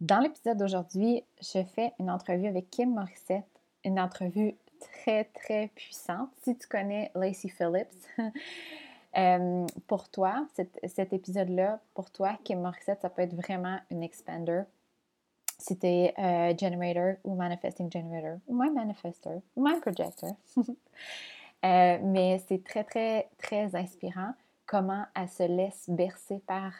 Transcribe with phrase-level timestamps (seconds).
[0.00, 3.48] Dans l'épisode d'aujourd'hui, je fais une entrevue avec Kim Morissette,
[3.84, 6.30] une entrevue très, très puissante.
[6.42, 8.06] Si tu connais Lacey Phillips,
[9.18, 14.62] euh, pour toi, cet, épisode-là, pour toi, Kim Morissette, ça peut être vraiment une expander.
[15.58, 20.36] Si tu es euh, generator ou manifesting generator, ou même manifestor, ou même projector.
[21.64, 24.32] Euh, mais c'est très, très, très inspirant
[24.64, 26.72] comment elle se laisse bercer par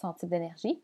[0.00, 0.80] son type d'énergie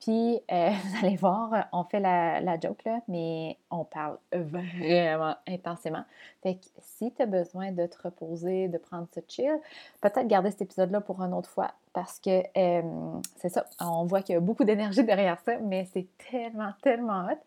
[0.00, 6.04] puis, euh, vous allez voir, on fait la, joke, là, mais on parle vraiment intensément.
[6.42, 9.58] Fait que si tu as besoin de te reposer, de prendre ce chill,
[10.00, 14.20] peut-être garder cet épisode-là pour une autre fois parce que euh, c'est ça, on voit
[14.20, 17.38] qu'il y a beaucoup d'énergie derrière ça, mais c'est tellement, tellement hot.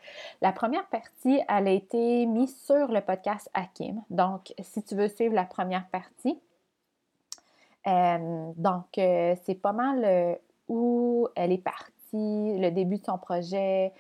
[0.42, 4.02] La première partie, elle a été mise sur le podcast Hakim.
[4.10, 6.40] Donc, si tu veux suivre la première partie,
[7.86, 13.94] euh, donc, c'est pas mal où elle est partie le début de son projet,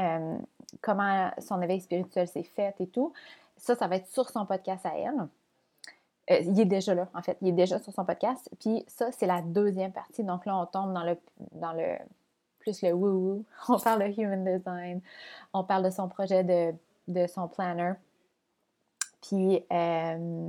[0.00, 0.36] euh,
[0.80, 3.12] comment son éveil spirituel s'est fait et tout.
[3.56, 5.28] Ça, ça va être sur son podcast à elle.
[6.30, 7.36] Euh, il est déjà là, en fait.
[7.42, 8.50] Il est déjà sur son podcast.
[8.60, 10.24] Puis ça, c'est la deuxième partie.
[10.24, 11.16] Donc là, on tombe dans le,
[11.52, 11.96] dans le
[12.58, 13.44] plus le woo-woo.
[13.68, 15.00] On parle de human design.
[15.52, 16.74] On parle de son projet de,
[17.08, 17.92] de son planner.
[19.20, 20.48] Puis euh,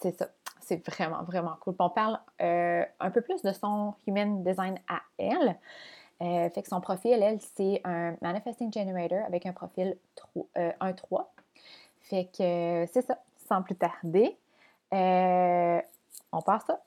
[0.00, 0.28] c'est ça.
[0.60, 1.74] C'est vraiment, vraiment cool.
[1.78, 5.58] On parle un peu plus de son human design à elle.
[6.24, 9.96] Euh, fait que son profil, elle, c'est un Manifesting Generator avec un profil
[10.56, 10.56] 1-3.
[10.56, 11.22] Euh,
[12.00, 14.36] fait que c'est ça, sans plus tarder.
[14.92, 15.80] Euh,
[16.32, 16.80] on passe ça.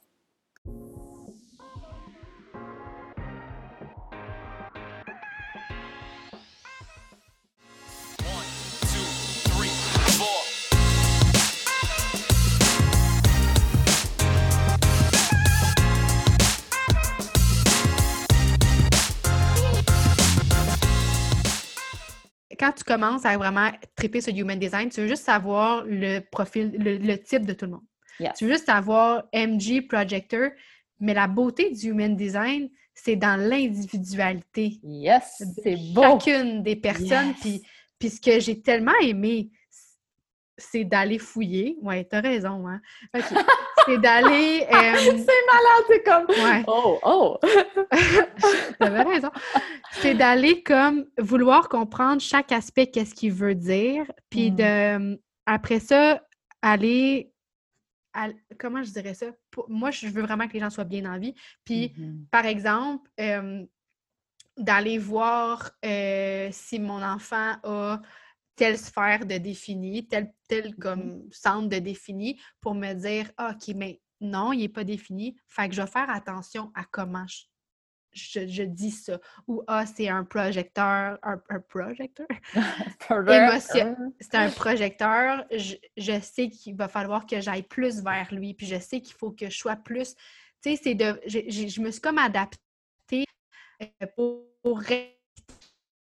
[22.67, 26.75] Quand tu commences à vraiment triper sur Human Design, tu veux juste savoir le profil,
[26.77, 28.33] le, type de tout le monde.
[28.37, 30.49] Tu veux juste savoir MG Projector,
[30.99, 34.80] mais la beauté du Human Design, c'est dans l'individualité.
[34.83, 36.02] Yes, c'est beau.
[36.02, 37.33] Chacune des personnes.
[37.39, 37.61] Puis,
[37.99, 39.49] puis ce que j'ai tellement aimé,
[40.57, 41.77] c'est d'aller fouiller.
[41.81, 42.81] Ouais, t'as raison, hein?
[43.85, 44.65] c'est d'aller.
[44.77, 46.25] Euh, c'est malade, c'est comme.
[46.29, 46.63] Ouais.
[46.67, 47.37] Oh, oh!
[48.79, 49.29] T'avais raison.
[49.91, 54.97] C'est d'aller comme vouloir comprendre chaque aspect, qu'est-ce qu'il veut dire, puis de.
[54.97, 55.17] Mm.
[55.45, 56.21] Après ça,
[56.61, 57.31] aller.
[58.59, 59.27] comment je dirais ça?
[59.67, 61.33] moi, je veux vraiment que les gens soient bien en vie.
[61.63, 62.27] Puis, mm-hmm.
[62.29, 63.63] par exemple, euh,
[64.57, 68.01] d'aller voir euh, si mon enfant a
[68.57, 73.55] telle sphère de défini, tel, tel mmh comme centre de défini pour me dire ah,
[73.55, 75.37] OK, mais non, il n'est pas défini.
[75.47, 77.25] Fait que je vais faire attention à comment
[78.13, 79.19] je, dis ça.
[79.47, 81.37] Ou ah, c'est un projecteur, un,
[81.69, 82.25] projecteur?
[84.19, 85.45] C'est un projecteur.
[85.51, 89.31] Je, sais qu'il va falloir que j'aille plus vers lui, puis je sais qu'il faut
[89.31, 90.15] que je sois plus.
[90.63, 91.21] Tu sais, c'est de.
[91.27, 93.25] Je, me suis comme adaptée
[93.81, 94.81] euh, pour,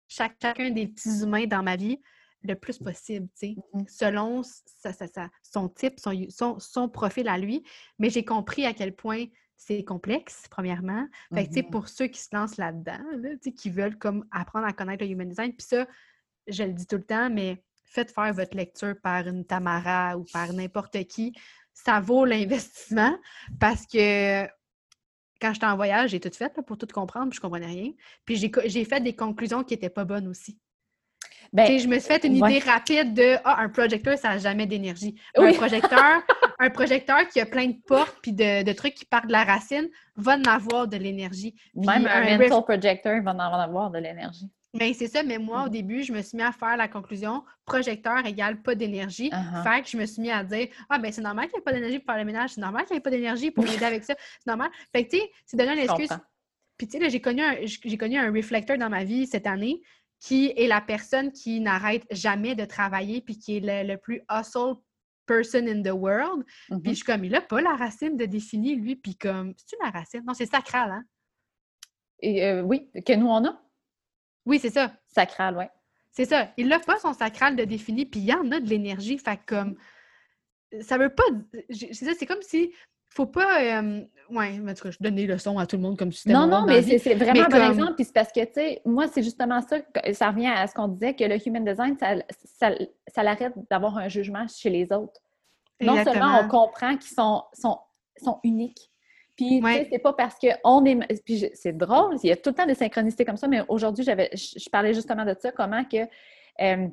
[0.07, 1.99] chacun des petits humains dans ma vie
[2.43, 4.41] le plus possible, tu sais, mmh selon
[5.43, 7.63] son type, son, son, profil à lui.
[7.99, 9.25] Mais j'ai compris à quel point
[9.55, 11.07] c'est complexe, premièrement.
[11.33, 12.99] Fait tu sais, mmh pour ceux qui se lancent là-dedans,
[13.55, 15.87] qui veulent comme apprendre à connaître le human design, puis ça,
[16.47, 20.25] je le dis tout le temps, mais faites faire votre lecture par une Tamara ou
[20.31, 21.33] par n'importe qui.
[21.73, 23.17] Ça vaut l'investissement
[23.59, 24.45] parce que
[25.39, 27.91] quand j'étais en voyage, j'ai tout fait pour tout comprendre, puis je comprenais rien.
[28.25, 30.59] Puis j'ai fait des conclusions qui n'étaient pas bonnes aussi.
[31.53, 34.65] Ben, je me suis fait une idée rapide de ah, un projecteur, ça n'a jamais
[34.65, 35.15] d'énergie.
[35.35, 36.21] Un projecteur,
[36.59, 39.87] un projecteur qui a plein de portes puis de, trucs qui partent de la racine
[40.15, 41.55] va en avoir de l'énergie.
[41.75, 44.49] Même un, mental projector va en avoir de l'énergie.
[44.73, 45.71] Mais ben, c'est ça, mais moi, au mm.
[45.71, 49.29] début, je me suis mis à faire la conclusion projecteur égale pas d'énergie.
[49.29, 49.63] Uh-huh.
[49.63, 51.63] Fait que je me suis mis à dire Ah, ben c'est normal qu'il n'y ait
[51.63, 53.85] pas d'énergie pour faire le ménage, c'est normal qu'il n'y ait pas d'énergie pour m'aider
[53.85, 54.69] avec ça, c'est normal.
[54.91, 56.09] Fait que, tu sais, c'est donner une excuse.
[56.77, 59.81] Puis, tu sais, j'ai connu, j'ai connu un réflecteur dans ma vie cette année
[60.19, 64.75] qui est la personne qui n'arrête jamais de travailler puis qui est le, plus hustle
[65.25, 66.43] person in the world.
[66.45, 66.95] Puis je mm-hmm.
[66.95, 68.95] suis comme, il n'a pas la racine de définir, lui.
[68.95, 70.23] Puis comme, c'est-tu la racine?
[70.25, 71.03] Non, c'est sacral, hein?
[72.19, 73.61] Et euh, oui, que nous, on a.
[74.45, 74.93] Oui, c'est ça.
[75.07, 75.65] Sacral, oui.
[76.11, 76.51] C'est ça.
[76.57, 79.17] Il n'a pas son sacral de définir, puis il y en a de l'énergie.
[79.19, 79.77] Fait comme,
[80.81, 81.23] ça veut pas...
[81.69, 82.73] C'est ça, c'est comme si
[83.09, 83.61] faut pas.
[83.61, 86.21] Euh, ouais, en tout cas, je donne des leçons à tout le monde comme si
[86.21, 87.95] c'était Non, non, mais c'est vraiment un bon exemple.
[87.95, 89.77] Puis c'est parce que, tu sais, moi, c'est justement ça,
[90.13, 92.15] ça revient à ce qu'on disait, que le human design, ça,
[92.59, 92.71] ça,
[93.07, 95.21] ça l'arrête d'avoir un jugement chez les autres.
[95.81, 97.77] Non seulement on comprend qu'ils sont, sont,
[98.17, 98.91] sont uniques,
[99.35, 101.21] Puis, tu sais, c'est pas parce qu'on est.
[101.23, 104.03] Puis, c'est drôle, il y a tout le temps des synchronicités comme ça, mais aujourd'hui,
[104.03, 106.07] j'avais, je, parlais justement de ça, comment que.
[106.61, 106.87] Euh,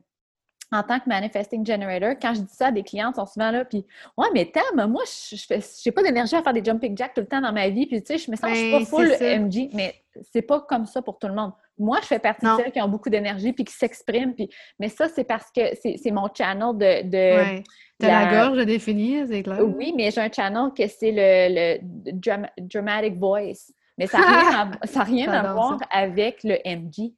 [0.75, 3.50] en tant que manifesting generator, quand je dis ça à des clients, ils sont souvent
[3.50, 3.87] là, puis
[4.17, 7.26] ouais, mais Tam, moi, je n'ai pas d'énergie à faire des jumping jacks tout le
[7.26, 9.71] temps dans ma vie, puis tu sais, je me sens, je suis pas full MG,
[9.73, 9.94] mais
[10.32, 11.53] c'est pas comme ça pour tout le monde.
[11.79, 14.49] Moi, je fais partie de celles qui ont beaucoup d'énergie puis qui s'expriment, puis
[14.79, 17.09] mais ça, c'est parce que c'est mon channel de.
[17.09, 18.27] de la...
[18.27, 19.61] gorge à définir, c'est clair.
[19.61, 23.73] Oui, mais j'ai un channel que c'est le, le dramatic voice.
[23.99, 27.12] Mais ça n'a rien, à, rien à voir avec le MG.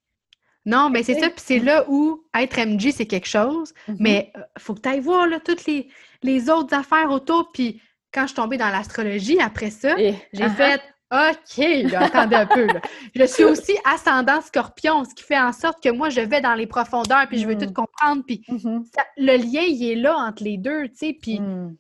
[0.66, 3.96] Non, mais c'est ça, puis c'est là où être MG, c'est quelque chose, mm-hmm.
[4.00, 5.88] mais il euh, faut que tu ailles voir là, toutes les,
[6.22, 7.52] les, autres affaires autour.
[7.52, 7.80] Puis
[8.12, 10.50] quand je suis tombée dans l'astrologie, après ça, j'ai uh-huh.
[10.50, 10.82] fait
[11.12, 12.66] OK, attendez un peu.
[13.14, 16.54] Je suis aussi ascendant scorpion, ce qui fait en sorte que moi, je vais dans
[16.54, 17.72] les profondeurs, puis je veux tout mm.
[17.72, 18.24] comprendre.
[18.26, 18.84] Puis mm-hmm.
[19.18, 21.18] le lien, il est là entre les deux, tu sais.
[21.20, 21.38] Puis.
[21.38, 21.76] Mm.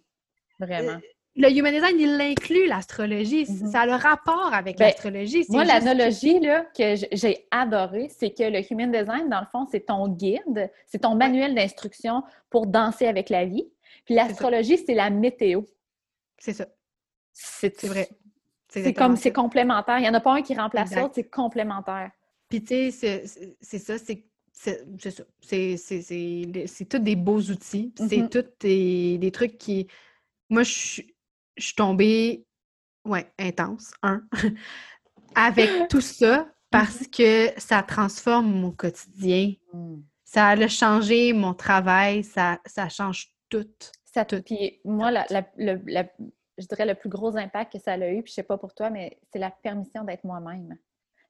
[0.60, 0.92] Vraiment.
[0.92, 1.00] Euh,
[1.36, 3.44] le human design, il inclut l'astrologie.
[3.44, 3.70] Mm-hmm.
[3.70, 5.44] Ça a le rapport avec ben, l'astrologie.
[5.50, 6.40] Moi, l'analogie
[6.76, 11.00] que j'ai adorée, c'est que le human design, dans le fond, c'est ton guide, c'est
[11.00, 13.68] ton manuel d'instruction pour danser avec la vie.
[14.06, 15.62] Puis l'astrologie, c'est la météo.
[16.38, 16.66] C'est ça.
[17.32, 18.08] C'est vrai.
[18.68, 19.98] C'est comme, c'est complémentaire.
[19.98, 22.10] Il n'y en a pas un qui remplace l'autre, c'est complémentaire.
[22.48, 23.24] Puis, tu sais,
[23.60, 25.22] c'est ça, c'est c'est ça.
[25.42, 27.92] C'est tous des beaux outils.
[27.96, 28.28] C'est mm-hmm.
[28.30, 29.86] tous des, des, trucs qui.
[30.48, 31.15] Moi, je suis
[31.56, 32.46] je suis tombée,
[33.04, 34.22] ouais, intense, un,
[35.34, 37.54] avec tout ça parce mm-hmm.
[37.54, 39.54] que ça transforme mon quotidien.
[39.72, 39.98] Mm.
[40.24, 43.66] Ça a changé mon travail, ça, ça change tout.
[44.04, 44.42] Ça, tout.
[44.42, 48.34] Puis moi, la, je dirais le plus gros impact que ça a eu, puis je
[48.34, 50.76] sais pas pour toi, mais c'est la permission d'être moi-même.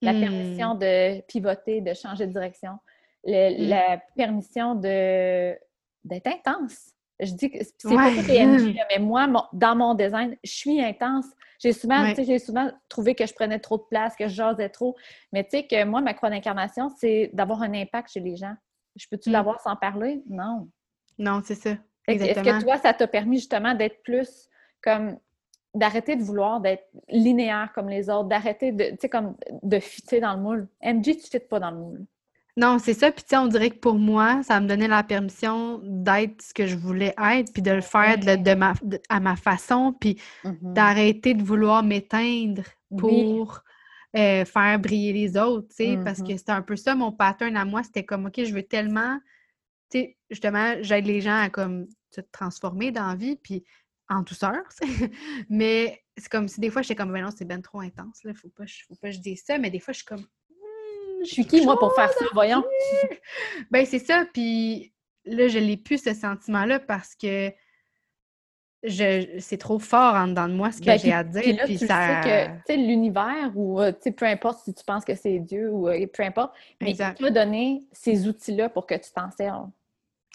[0.03, 2.79] La permission de pivoter, de changer de direction.
[3.27, 3.69] Mm.
[3.69, 5.57] La permission de
[6.05, 6.96] d'être intense.
[7.21, 11.27] Je dis que c'est pas tout PNJ, mais moi, dans mon design, je suis intense.
[11.59, 14.95] J'ai souvent, j'ai souvent trouvé que je prenais trop de place, que je jasais trop.
[15.33, 18.55] Mais tu sais que moi, ma croix d'incarnation, c'est d'avoir un impact chez les gens.
[18.97, 19.33] Je peux-tu mm.
[19.33, 20.23] l'avoir sans parler?
[20.29, 20.69] Non.
[21.19, 21.77] Non, c'est ça.
[22.07, 24.49] Est-ce que toi, ça t'a permis justement d'être plus
[24.83, 25.19] comme
[25.75, 30.21] d'arrêter de vouloir d'être linéaire comme les autres, d'arrêter de, tu sais, comme de fitter
[30.21, 30.69] dans le moule?
[30.83, 32.07] MG, tu ne fites pas dans le moule.
[32.59, 33.13] Non, c'est ça.
[33.13, 36.55] Puis, tu sais, on dirait que pour moi, ça me donnait la permission d'être ce
[36.55, 38.73] que je voulais être, puis de le faire de, ma,
[39.11, 40.73] à ma façon, puis mm-hmm.
[40.73, 42.63] d'arrêter de vouloir m'éteindre
[42.97, 43.63] pour
[44.17, 46.39] euh, faire briller les autres, tu sais, parce que mm-hmm.
[46.39, 47.83] c'était un peu ça, mon pattern à moi.
[47.83, 49.19] C'était comme, OK, je veux tellement,
[49.91, 53.65] tu sais, justement, j'aide les gens à comme se transformer dans la vie, puis
[54.09, 54.63] en douceur,
[55.51, 58.33] mais c'est comme si des fois, j'étais comme, ben non, c'est bien trop intense, là,
[58.33, 60.25] faut pas, faut pas que je dise ça, mais des fois, je suis comme,
[61.27, 62.25] je suis qui, moi, pour faire ça?
[62.33, 62.65] Voyons?
[63.71, 64.25] ben, c'est ça.
[64.33, 64.93] Puis
[65.25, 67.53] là, je n'ai plus ce sentiment-là parce que
[68.83, 71.43] je, c'est trop fort en dedans de moi ce que ben, j'ai à dire.
[71.65, 72.23] Puis, tu ça...
[72.23, 76.07] sais que l'univers ou euh, peu importe si tu penses que c'est Dieu ou euh,
[76.07, 79.69] peu importe, mais il t'a donné ces outils-là pour que tu t'en serves.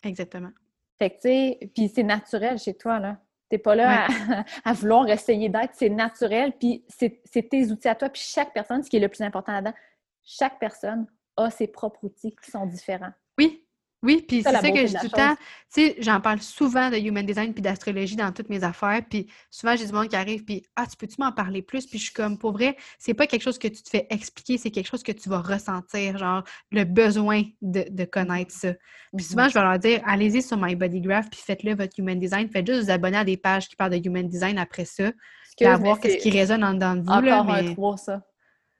[0.03, 0.51] Exactement.
[0.99, 3.17] Fait que tu sais, puis c'est naturel chez toi, là.
[3.49, 4.07] T'es pas là
[4.63, 8.53] à, vouloir essayer d'être, c'est naturel, puis c'est, c'est tes outils à toi, puis chaque
[8.53, 9.73] personne, ce qui est le plus important là-dedans,
[10.23, 11.07] chaque personne
[11.37, 13.13] a ses propres outils qui sont différents.
[13.37, 13.65] Oui,
[14.03, 15.35] oui, puis c'est ça, que je dis tout le temps.
[15.71, 19.01] Tu sais, j'en parle souvent de human design puis d'astrologie dans toutes mes affaires.
[19.07, 21.85] Puis souvent, j'ai du monde qui arrive, puis Ah, tu peux-tu m'en parler plus?
[21.85, 24.57] Puis je suis comme, pour vrai, c'est pas quelque chose que tu te fais expliquer,
[24.57, 28.73] c'est quelque chose que tu vas ressentir, genre le besoin de, connaître ça.
[29.15, 29.49] Puis souvent, mm-hmm.
[29.49, 32.49] je vais leur dire, allez-y sur My Body Graph, puis faites-le votre human design.
[32.49, 35.11] Faites juste vous abonner à des pages qui parlent de human design après ça,
[35.55, 37.09] puis à voir ce qui résonne en dedans de vous.
[37.09, 37.75] Encore là, mais...
[37.77, 38.23] un ça.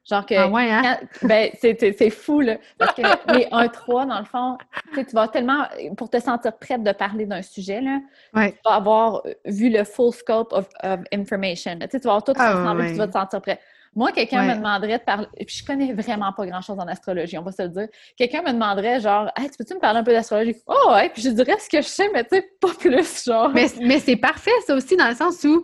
[0.08, 0.34] Genre que.
[0.34, 0.98] Ah ouais, hein?
[1.22, 2.56] ben, c'est fou, là.
[2.76, 4.58] Parce que les 1-3, dans le fond,
[4.94, 5.64] tu vas tellement.
[5.96, 8.00] Pour te sentir prête de parler d'un sujet, là,
[8.34, 10.68] tu vas avoir vu le full scope of,
[11.12, 11.78] information.
[11.78, 13.60] Tu vas avoir tout ah, ensemble et tu vas te sentir prête.
[13.94, 17.42] Moi, quelqu'un me demanderait de parler, puis je connais vraiment pas grand-chose en astrologie, on
[17.42, 17.88] va se le dire.
[18.16, 20.56] Quelqu'un me demanderait, genre, hey, tu peux-tu me parler un peu d'astrologie?
[20.66, 23.50] Oh, ouais, puis je dirais ce que je sais, mais tu sais, pas plus, genre.
[23.50, 25.62] Mais, mais c'est parfait, ça aussi, dans le sens où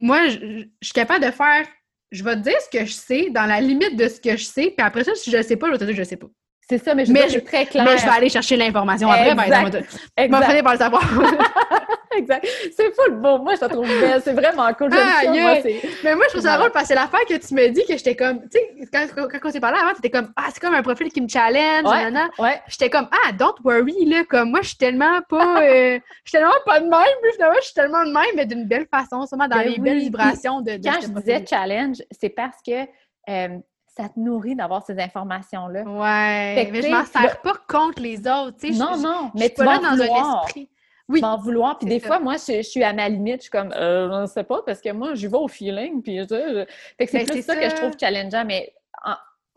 [0.00, 1.66] moi, je suis capable de faire
[2.10, 4.44] je vais te dire ce que je sais dans la limite de ce que je
[4.44, 6.06] sais, puis après ça, si je ne sais pas, je vais te dire je ne
[6.06, 6.28] sais pas.
[6.68, 7.84] C'est ça, mais je, mais très clair.
[7.84, 11.02] Mais je vais aller chercher l'information après, ben, je vais finir par le savoir.
[12.16, 12.46] exact.
[12.76, 13.38] C'est fou le beau.
[13.38, 14.20] Moi, je te trouve belle.
[14.22, 14.90] C'est vraiment cool.
[14.92, 15.56] Ah, moi,
[16.04, 17.96] mais moi, je trouve ça drôle parce que c'est l'affaire que tu me dis que
[17.96, 20.74] j'étais comme, tu sais, quand, quand, on s'est parlé avant, t'étais comme, ah, c'est comme
[20.74, 22.60] un profil qui me challenge, ouais, ouais.
[22.68, 26.38] J'étais comme, ah, don't worry, là, comme moi, je suis tellement pas, euh, je suis
[26.38, 29.48] tellement pas de même, finalement, je suis tellement de même, mais d'une belle façon, sûrement
[29.48, 32.84] dans ben les belles vibrations de, de Quand je disais challenge, c'est parce que,
[33.30, 33.58] euh,
[33.98, 35.82] ça te nourrit d'avoir ces informations-là.
[35.82, 36.70] Ouais.
[36.70, 38.56] mais je m'en sers pas contre les autres.
[38.72, 40.68] non, non, mais tu vas dans un esprit.
[41.08, 41.20] oui.
[41.20, 41.78] m'en vouloir.
[41.78, 43.38] Puis des fois, moi, je, suis à ma limite.
[43.38, 46.02] Je suis comme, euh, je ne sais pas, parce que moi, je vais au feeling.
[46.02, 46.64] Puis je...
[46.96, 48.44] Fait que c'est ben, plus ça, que je trouve challengeant.
[48.44, 48.72] Mais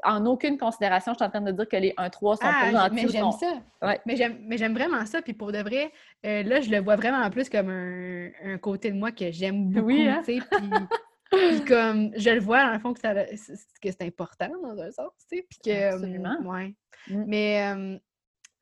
[0.03, 2.89] en, aucune considération, je suis en train de dire que les 1-3 sont ah, pas
[2.89, 3.97] Mais j'aime ça.
[4.05, 5.21] Mais j'aime vraiment ça.
[5.21, 5.91] Puis pour de vrai,
[6.25, 9.85] euh, là, je le vois vraiment plus comme un, côté de moi que j'aime beaucoup.
[9.85, 10.23] Oui, hein?
[10.25, 10.41] Puis
[11.31, 15.37] puis comme, je le vois, dans le fond, que, c'est important dans un sens, tu
[15.37, 15.47] sais.
[15.49, 15.93] Puis que.
[15.93, 16.37] Absolument.
[16.45, 16.75] ouais.
[17.07, 17.23] Mmh.
[17.27, 17.99] Mais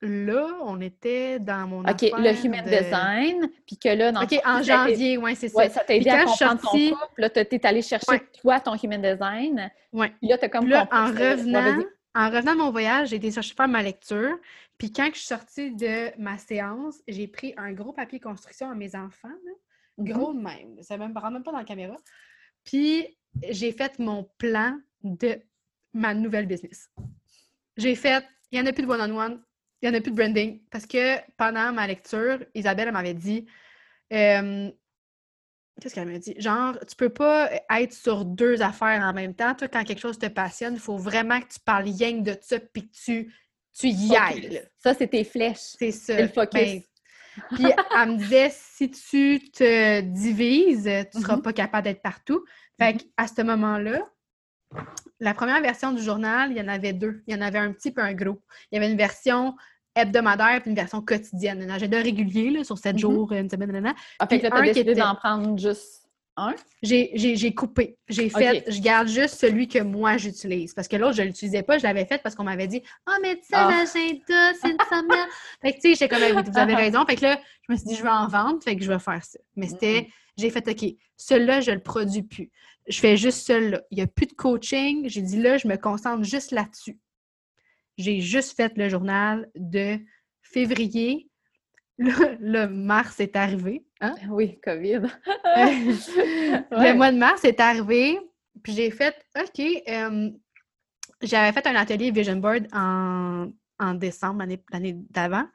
[0.01, 1.81] là, on était dans mon.
[1.81, 3.49] OK, le human design.
[3.65, 5.57] Puis que là, dans OK, en janvier, oui, c'est ça.
[5.57, 7.21] Ouais, ça t'a aidé à comprendre ton couple.
[7.21, 9.71] Là, t'es allé chercher toi ton human design.
[9.91, 10.07] Oui.
[10.19, 10.67] Puis là, t'as comme.
[10.67, 11.83] Là, en revenant,
[12.15, 14.37] en revenant de mon voyage, j'ai été chercher faire ma lecture.
[14.77, 18.75] Puis quand je suis sortie de ma séance, j'ai pris un gros papier construction à
[18.75, 19.27] mes enfants.
[19.97, 20.81] Mmh gros de même.
[20.81, 21.97] Ça ne me rend même pas dans la caméra.
[22.63, 23.17] Puis
[23.49, 25.39] j'ai fait mon plan de
[25.93, 26.89] ma nouvelle business.
[27.77, 29.41] J'ai fait, il n'y en a plus de one-on-one,
[29.81, 30.61] il n'y en a plus de branding.
[30.69, 33.45] Parce que pendant ma lecture, Isabelle m'avait dit
[34.11, 34.69] euh,
[35.79, 36.35] Qu'est-ce qu'elle m'a dit?
[36.37, 39.55] Genre, tu peux pas être sur deux affaires en même temps.
[39.55, 42.59] Toi, quand quelque chose te passionne, il faut vraiment que tu parles rien de ça
[42.59, 43.33] puis que tu,
[43.77, 44.61] tu y ailles.
[44.77, 45.75] Ça, c'est tes flèches.
[45.77, 46.21] C'est ça.
[46.21, 46.61] le focus.
[46.61, 46.81] Ben,
[47.51, 47.65] puis
[47.95, 51.41] elle me disait, si tu te divises, tu ne seras mm-hmm.
[51.41, 52.43] pas capable d'être partout.
[52.79, 53.07] Fait mm-hmm.
[53.17, 53.99] qu'à ce moment-là,
[55.19, 57.23] la première version du journal, il y en avait deux.
[57.27, 58.41] Il y en avait un petit peu un gros.
[58.71, 59.55] Il y avait une version
[59.95, 61.61] hebdomadaire et une version quotidienne.
[61.61, 62.99] Un agenda régulier là, sur sept mm-hmm.
[62.99, 63.95] jours, une semaine, nanana.
[64.19, 66.08] Ah, fait que là, décidé d'en prendre juste
[66.81, 67.97] j'ai coupé.
[68.07, 70.73] J'ai fait, je garde juste celui que moi j'utilise.
[70.73, 73.13] Parce que l'autre, je ne l'utilisais pas, je l'avais fait parce qu'on m'avait dit Ah,
[73.15, 73.69] oh, mais tu sais, ah.
[73.69, 75.27] l'agenda, c'est une semaine.
[75.61, 77.05] fait que tu sais, j'étais comme oui, vous avez raison.
[77.05, 78.99] Fait que là, je me suis dit, je vais en vendre, fait que je vais
[78.99, 79.39] faire ça.
[79.55, 80.85] Mais c'était, j'ai fait OK,
[81.17, 82.51] celui-là, je ne le produis plus.
[82.87, 83.81] Je fais juste celui-là.
[83.91, 85.07] Il n'y a plus de coaching.
[85.07, 86.97] J'ai dit là, je me concentre juste là-dessus.
[87.97, 89.99] J'ai juste fait le journal de
[90.41, 91.28] février
[91.99, 93.85] le, mars est arrivé.
[94.01, 94.15] Hein?
[94.29, 95.01] Oui, COVID.
[95.55, 98.17] Le mois de mars est arrivé,
[98.63, 99.61] puis j'ai fait OK.
[101.21, 103.49] J'avais fait un atelier Vision Board en,
[103.95, 105.45] décembre, l'année d'avant.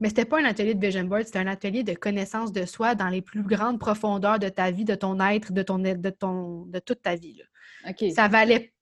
[0.00, 2.64] Mais ce n'était pas un atelier de Vision Board, c'était un atelier de connaissance de
[2.64, 6.10] soi dans les plus grandes profondeurs de ta vie, de ton être, de, ton, de,
[6.10, 7.42] ton, de toute ta vie.
[8.14, 8.72] Ça valait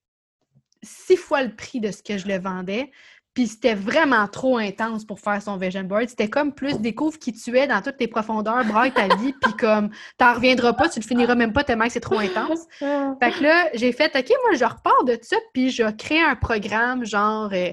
[0.83, 2.91] six fois le prix de ce que je le vendais.
[3.35, 6.09] Puis c'était vraiment trop intense pour faire son vision board.
[6.09, 9.53] C'était comme plus découvre qui tu es dans toutes tes profondeurs, braille ta vie, puis
[9.59, 12.67] comme t'en reviendras pas, tu le finiras même pas tellement que c'est trop intense.
[12.81, 16.35] Fait que là, j'ai fait OK, moi je repars de ça, puis je crée un
[16.35, 17.71] programme genre euh,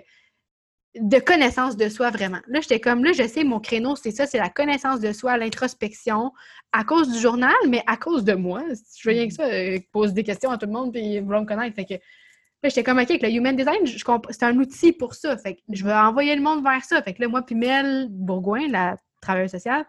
[1.00, 2.40] de connaissance de soi vraiment.
[2.48, 5.38] Là, j'étais comme là, je sais, mon créneau, c'est ça, c'est la connaissance de soi,
[5.38, 6.32] l'introspection,
[6.72, 8.64] à cause du journal, mais à cause de moi.
[8.98, 11.42] Je veux rien que ça, euh, pose des questions à tout le monde, puis vouloir
[11.42, 11.76] me connaître.
[11.76, 11.96] Fait que
[12.64, 13.86] j'étais comme, OK, avec le Human Design,
[14.30, 15.38] c'est un outil pour ça.
[15.38, 17.02] Fait que je vais envoyer le monde vers ça.
[17.02, 19.86] Fait que là, moi, puis Mel Bourgoin, la travailleuse sociale,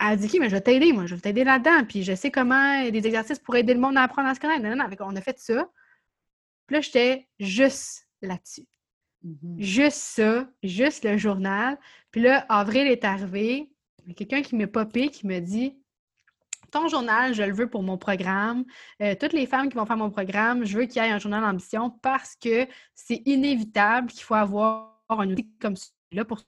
[0.00, 1.84] elle a dit, OK, mais je vais t'aider, moi, je vais t'aider là-dedans.
[1.84, 4.62] Puis je sais comment des exercices pour aider le monde à apprendre à se connaître.
[4.62, 4.96] Non, non, non.
[5.00, 5.68] on a fait ça.
[6.66, 8.66] Puis là, j'étais juste là-dessus.
[9.24, 9.58] Mm-hmm.
[9.58, 11.78] Juste ça, juste le journal.
[12.10, 13.70] Puis là, avril est arrivé.
[14.16, 15.77] Quelqu'un qui m'a popé, qui me dit
[16.70, 18.64] ton journal, je le veux pour mon programme.
[19.02, 21.18] Euh, toutes les femmes qui vont faire mon programme, je veux qu'il y ait un
[21.18, 26.42] journal d'ambition parce que c'est inévitable qu'il faut avoir un outil comme celui-là pour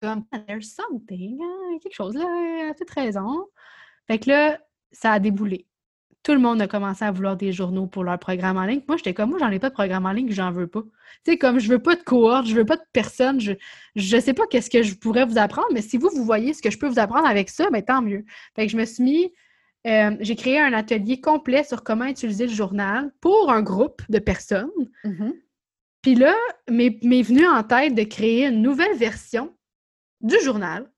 [0.00, 3.46] comme there's something, hein, quelque chose là, à toute raison.
[4.06, 4.58] Fait que là,
[4.92, 5.66] ça a déboulé
[6.22, 8.82] tout le monde a commencé à vouloir des journaux pour leur programme en ligne.
[8.86, 10.82] Moi, j'étais comme, moi, j'en ai pas de programme en ligne, j'en veux pas.
[11.24, 13.52] Tu sais, comme je veux pas de cohorte, je veux pas de personne, je,
[13.96, 16.62] je sais pas qu'est-ce que je pourrais vous apprendre, mais si vous, vous voyez ce
[16.62, 18.24] que je peux vous apprendre avec ça, bien, tant mieux.
[18.54, 19.32] Fait que je me suis mis,
[19.86, 24.18] euh, j'ai créé un atelier complet sur comment utiliser le journal pour un groupe de
[24.18, 24.70] personnes.
[25.04, 25.32] Mm-hmm.
[26.02, 26.34] Puis là,
[26.70, 29.54] m'est venu en tête de créer une nouvelle version
[30.20, 30.90] du journal,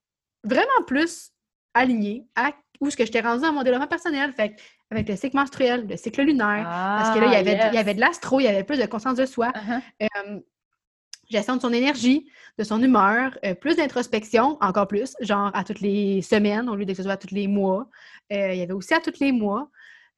[0.45, 1.31] vraiment plus
[1.75, 4.33] alignée à où ce que j'étais rendue dans mon développement personnel.
[4.33, 4.57] Fait
[4.90, 6.64] avec le cycle menstruel, le cycle lunaire.
[6.64, 8.78] parce que là, il y, avait, il y avait de l'astro, il y avait plus
[8.78, 9.52] de conscience de soi.
[9.54, 10.42] Uh-huh.
[11.28, 12.26] gestion de son énergie,
[12.59, 16.85] de son humeur, euh, plus d'introspection, encore plus, genre à toutes les semaines au lieu
[16.85, 17.88] de que ce soit à tous les mois.
[18.32, 19.70] Euh, il y avait aussi à tous les mois.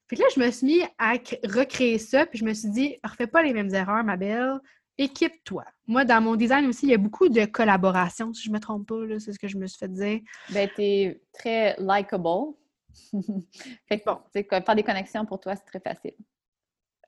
[0.07, 1.13] Puis là, je me suis mis à
[1.43, 4.59] recréer ça, puis je me suis dit, refais pas les mêmes erreurs, ma belle,
[4.97, 5.65] équipe-toi.
[5.87, 8.59] Moi, dans mon design aussi, il y a beaucoup de collaboration, si je ne me
[8.59, 10.19] trompe pas, c'est ce que je me suis fait dire.
[10.49, 12.53] Ben, tu es très likable.
[13.87, 16.13] fait que bon, faire des connexions pour toi, c'est très facile.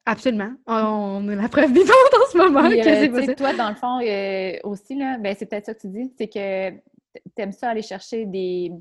[0.05, 0.53] Absolument.
[0.67, 2.69] On est la preuve vivante en ce moment.
[2.69, 5.87] que euh, toi, dans le fond, euh, aussi, là, ben, c'est peut-être ça que tu
[5.87, 8.71] dis, c'est que tu aimes ça aller chercher des,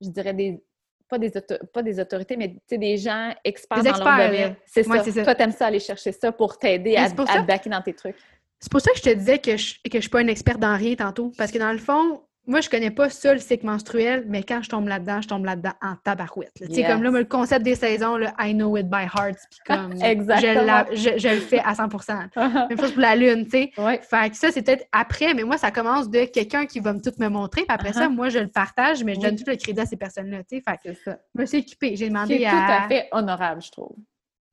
[0.00, 0.60] je dirais, des,
[1.08, 1.30] pas des,
[1.72, 4.56] pas des autorités, mais des gens experts, dans leur domaine.
[4.66, 5.04] C'est ça.
[5.04, 5.24] ça.
[5.24, 7.94] Toi, tu aimes ça aller chercher ça pour t'aider à, à te backer dans tes
[7.94, 8.16] trucs.
[8.60, 10.28] C'est pour ça que je te disais que je ne que je suis pas une
[10.28, 11.32] experte dans rien tantôt.
[11.38, 14.62] Parce que dans le fond, moi, je connais pas ça, le cycle menstruel, mais quand
[14.62, 16.54] je tombe là-dedans, je tombe là-dedans en tabarouette.
[16.56, 19.60] Tu sais, comme là, le concept des saisons, là, I know it by heart, puis
[19.66, 22.30] comme je, je, le fais à 100%
[22.68, 23.72] Même chose pour la lune, tu sais.
[23.76, 27.00] Fait que ça, c'est peut-être après, mais moi, ça commence de quelqu'un qui va me
[27.00, 28.14] tout me montrer, puis après ça, uh-huh.
[28.14, 30.62] moi, je le partage, mais je donne tout le crédit à ces personnes-là, tu sais.
[30.66, 31.18] Fait que ça.
[31.34, 31.96] je me suis équipée.
[31.96, 32.50] J'ai demandé à...
[32.50, 33.94] C'est tout à fait honorable, je trouve.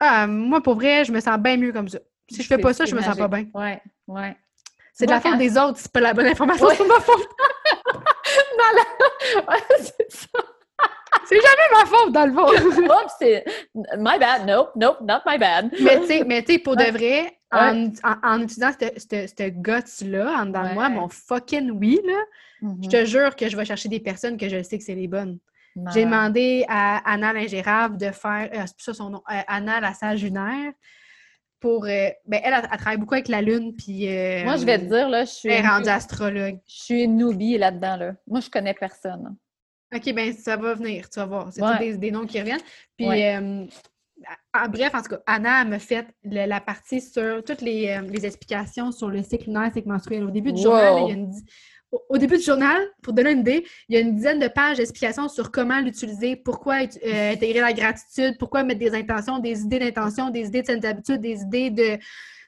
[0.02, 2.00] Ah, moi, pour vrai, je me sens bien mieux comme ça.
[2.30, 3.46] Si je fais pas ça, je me sens pas bien.
[3.54, 4.36] Ouais, ouais.
[4.92, 7.30] C'est de la faute des autres, c'est pas la bonne information, c'est ma faute.
[9.79, 10.39] c'est ça.
[11.25, 12.47] C'est jamais ma faute, dans le fond.
[12.83, 13.45] Oups, c'est
[13.97, 14.45] my bad.
[14.45, 15.71] Nope, nope, not my bad.
[15.81, 17.89] mais tu sais, mais tu sais, pour de vrai, en,
[18.24, 22.13] en, utilisant ce guts-là en dedans de moi, mon fucking oui, là,
[22.62, 22.89] je mm-hmm.
[22.89, 25.39] te jure que je vais chercher des personnes que je sais que c'est les bonnes.
[25.93, 29.93] J'ai demandé à Anna Lingérable de faire, euh, c'est ça son nom, euh, Anna la
[29.93, 30.71] sage lunaire,
[31.59, 31.85] pour.
[31.85, 34.07] Euh, ben, elle, elle, travaille beaucoup avec la Lune, puis.
[34.07, 35.50] Euh, Moi, je vais te dire, là, je suis.
[35.50, 36.59] Elle est rendue astrologue.
[36.67, 38.13] Je suis une noobie là-dedans, là.
[38.27, 39.35] Moi, je connais personne.
[39.93, 41.53] OK, ben ça va venir, tu vas voir.
[41.53, 42.62] C'est des, noms qui reviennent.
[42.97, 43.07] Puis.
[43.07, 43.65] Euh,
[44.69, 49.09] bref, en tout cas, Anna m'a fait la partie sur toutes les, les, explications sur
[49.09, 50.24] le cycle lunaire, cycle menstruel.
[50.24, 51.31] Au début du journal, il y a une,
[52.10, 54.78] au début du journal, pour donner une idée, il y a une dizaine de pages
[54.78, 59.80] d'explications sur comment l'utiliser, pourquoi euh, intégrer la gratitude, pourquoi mettre des intentions, des idées
[59.80, 61.98] d'intention, des idées de saines habitudes, des idées de,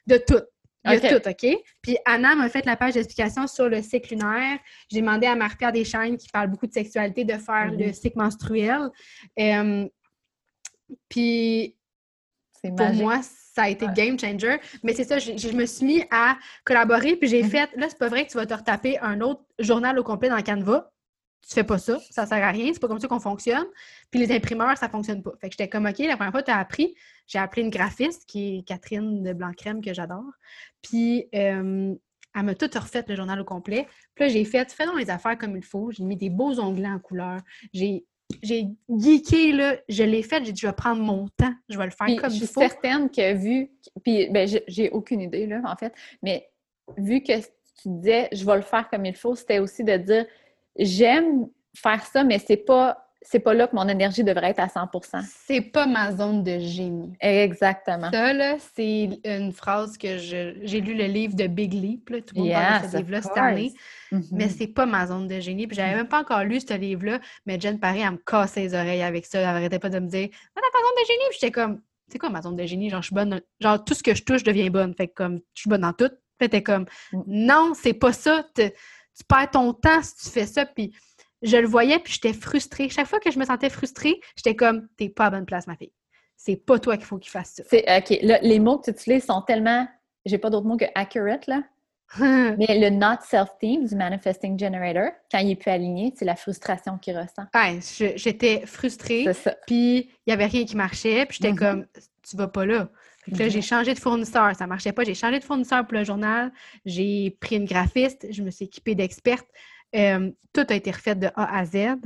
[0.06, 0.42] de tout.
[0.84, 1.56] Il y a tout, OK?
[1.82, 4.58] Puis Anna m'a fait la page d'explication sur le cycle lunaire.
[4.90, 7.92] J'ai demandé à Marie-Pierre Deschaines, qui parle beaucoup de sexualité, de faire le mhm.
[7.92, 8.88] cycle menstruel.
[9.38, 9.86] Euh,
[11.08, 11.76] puis
[12.62, 14.58] pour moi, ça a été game changer.
[14.82, 17.48] Mais c'est ça, je, me suis mis à collaborer, puis j'ai mm-hmm.
[17.50, 20.28] fait, là, c'est pas vrai que tu vas te retaper un autre journal au complet
[20.28, 20.90] dans Canva.
[21.46, 23.66] Tu fais pas ça, ça sert à rien, c'est pas comme ça qu'on fonctionne.
[24.10, 25.32] Puis les imprimeurs, ça fonctionne pas.
[25.40, 26.94] Fait que j'étais comme, OK, la première fois que tu as appris,
[27.26, 30.30] j'ai appelé une graphiste qui est Catherine de Blanc-Crème, que j'adore.
[30.82, 31.94] Puis euh,
[32.34, 33.86] elle m'a tout refait le journal au complet.
[34.14, 35.90] Puis là, j'ai fait, fais donc les affaires comme il faut.
[35.90, 37.40] J'ai mis des beaux onglets en couleur.
[37.72, 38.04] J'ai
[38.42, 41.86] j'ai geeké, là, je l'ai fait, j'ai dit, je vais prendre mon temps, je vais
[41.86, 42.28] le faire comme il faut.
[42.30, 43.70] Je suis certaine que vu,
[44.04, 46.48] puis ben, j'ai aucune idée, là, en fait, mais
[46.96, 50.26] vu que tu disais, je vais le faire comme il faut, c'était aussi de dire,
[50.76, 54.66] j'aime faire ça, mais c'est pas c'est pas là que mon énergie devrait être à
[54.66, 57.12] 100% C'est pas ma zone de génie.
[57.20, 58.10] Exactement.
[58.10, 62.34] Ça, là, c'est une phrase que j'ai lu le livre de Big Leap, là, tout
[62.36, 63.72] le monde parle de ce livre-là cette année,
[64.12, 64.28] mm-hmm.
[64.32, 65.66] mais c'est pas ma zone de génie.
[65.66, 68.74] Puis j'avais même pas encore lu ce livre-là, mais Jen Paris, elle me cassait les
[68.74, 69.40] oreilles avec ça.
[69.40, 72.18] Elle arrêtait pas de me dire «Ah, ta zone de génie!» Puis j'étais comme «C'est
[72.18, 72.88] quoi ma zone de génie?
[72.88, 73.40] Genre, je suis bonne...
[73.60, 74.94] Genre, tout ce que je touche devient bonne.
[74.94, 77.22] Fait que comme, je suis bonne dans tout.» Puis t'es comme mm.
[77.26, 78.46] Non, c'est pas ça.
[78.54, 78.70] Tu
[79.28, 80.92] perds ton temps si tu fais ça.» Puis
[81.42, 82.88] je le voyais, puis j'étais frustrée.
[82.88, 85.76] Chaque fois que je me sentais frustrée, j'étais comme, t'es pas à bonne place, ma
[85.76, 85.92] fille.
[86.36, 87.62] C'est pas toi qu'il faut qu'il fasse ça.
[87.68, 88.18] C'est, OK.
[88.20, 89.86] les mots que tu utilises sont tellement,
[90.24, 91.62] j'ai pas d'autres mots que accurate, là.
[92.18, 96.96] Mais le not self-team du Manifesting Generator, quand il est plus aligné, c'est la frustration
[96.96, 97.44] qu'il ressent.
[97.54, 97.80] Ouais,
[98.16, 99.26] j'étais frustrée.
[99.66, 101.26] Puis il y avait rien qui marchait.
[101.26, 101.58] Puis j'étais mm-hmm.
[101.58, 101.86] comme,
[102.26, 102.88] tu vas pas là.
[103.26, 103.62] là, j'ai mm-hmm.
[103.62, 104.56] changé de fournisseur.
[104.56, 105.04] Ça marchait pas.
[105.04, 106.50] J'ai changé de fournisseur pour le journal.
[106.86, 108.26] J'ai pris une graphiste.
[108.30, 109.48] Je me suis équipée d'expertes
[109.92, 111.96] tout a été refait de A à Z.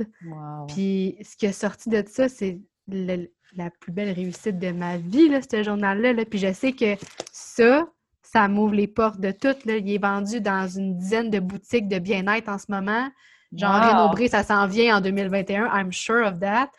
[0.67, 5.29] Puis ce qui est sorti de ça, c'est la plus belle réussite de ma vie,
[5.29, 6.13] là, ce journal-là.
[6.25, 6.95] Puis je sais que
[7.31, 7.87] ça,
[8.21, 9.55] ça m'ouvre les portes de tout.
[9.65, 13.09] Il est vendu dans une dizaine de boutiques de bien-être en ce moment.
[13.55, 14.27] Genre, wow.
[14.27, 15.67] ça s'en vient en 2021.
[15.67, 16.69] I'm sure of that.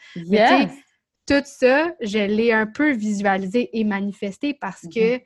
[1.26, 5.22] tout ça, je l'ai un peu visualisé et manifesté parce que, mm-hmm.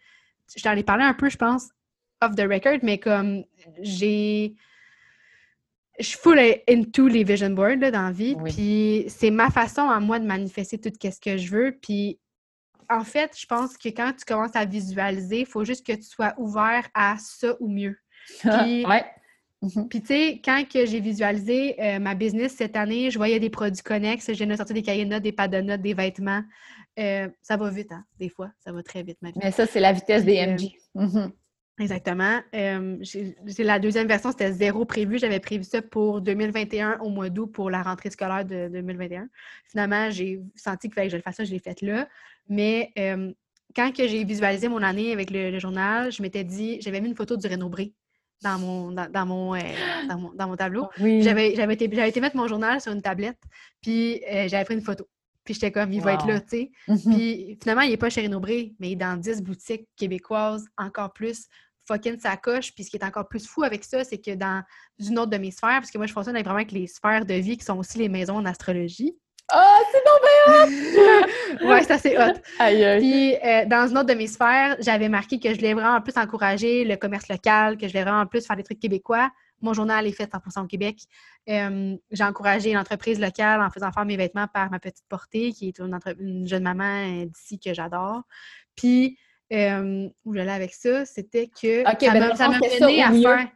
[0.56, 1.70] je t'en ai parlé un peu, je pense,
[2.20, 3.44] off the record, mais comme
[3.80, 4.54] j'ai
[5.98, 8.36] je suis full into les vision boards dans la vie.
[8.44, 11.78] Puis c'est ma façon à moi de manifester tout ce que je veux.
[11.80, 12.18] Puis
[12.90, 16.04] en fait, je pense que quand tu commences à visualiser, il faut juste que tu
[16.04, 17.96] sois ouvert à ça ou mieux.
[18.40, 18.86] Puis,
[19.62, 19.88] mhm.
[19.88, 23.50] Puis tu sais, quand que j'ai visualisé euh, ma business cette année, je voyais des
[23.50, 26.42] produits connexes, j'ai sorti des cahiers de notes, des pads de notes, des vêtements.
[26.98, 28.50] Euh, ça va vite, hein, des fois.
[28.58, 29.38] Ça va très vite, ma vie.
[29.42, 30.72] Mais ça, c'est la vitesse des MG.
[30.94, 31.32] Mhm.
[31.78, 32.40] Exactement.
[32.54, 35.18] Euh, j'ai la deuxième version, c'était zéro prévu.
[35.18, 39.28] J'avais prévu ça pour 2021 au mois d'août pour la rentrée scolaire de 2021.
[39.66, 42.08] Finalement, j'ai senti qu'il fallait que je le fasse ça, je l'ai fait là.
[42.48, 43.32] Mais euh,
[43.76, 47.16] quand que j'ai visualisé mon année avec le, journal, je m'étais dit, j'avais mis une
[47.16, 47.92] photo du Renault Bré
[48.42, 49.60] dans mon, dans, mon, euh,
[50.08, 50.84] dans, mon, tableau.
[50.84, 51.22] Oh, oui.
[51.22, 53.38] J'avais été, été mettre mon journal sur une tablette,
[53.82, 55.06] puis j'avais pris une photo.
[55.44, 56.70] Puis j'étais comme, il va être là, tu sais.
[56.88, 57.14] Mm-hmm.
[57.14, 60.66] Puis finalement, il n'est pas chez Renaud Bré, mais il est dans 10 boutiques québécoises,
[60.76, 61.48] encore plus
[61.88, 62.72] fucking coche.
[62.74, 64.62] Puis ce qui est encore plus fou avec ça, c'est que dans
[64.98, 67.34] une autre de mes sphères, parce que moi, je fonctionne vraiment avec les sphères de
[67.34, 69.16] vie qui sont aussi les maisons en astrologie.
[69.50, 72.38] Ah, c'est donc ouais, c'est assez hot.
[72.58, 73.00] Aïe, aïe.
[73.00, 76.16] Puis, euh, dans une autre de mes sphères, j'avais marqué que je voulais vraiment plus
[76.18, 79.30] encourager le commerce local, que je voulais vraiment plus faire des trucs québécois.
[79.62, 80.98] Mon journal est fait 100% au Québec.
[81.48, 85.68] Euh, j'ai encouragé l'entreprise locale en faisant faire mes vêtements par ma petite portée, qui
[85.68, 88.22] est une, une jeune maman euh, d'ici que j'adore.
[88.76, 89.18] Puis,
[89.52, 93.22] euh, où j'allais avec ça, c'était que ça ben, m'a mené à mieux.
[93.22, 93.48] faire...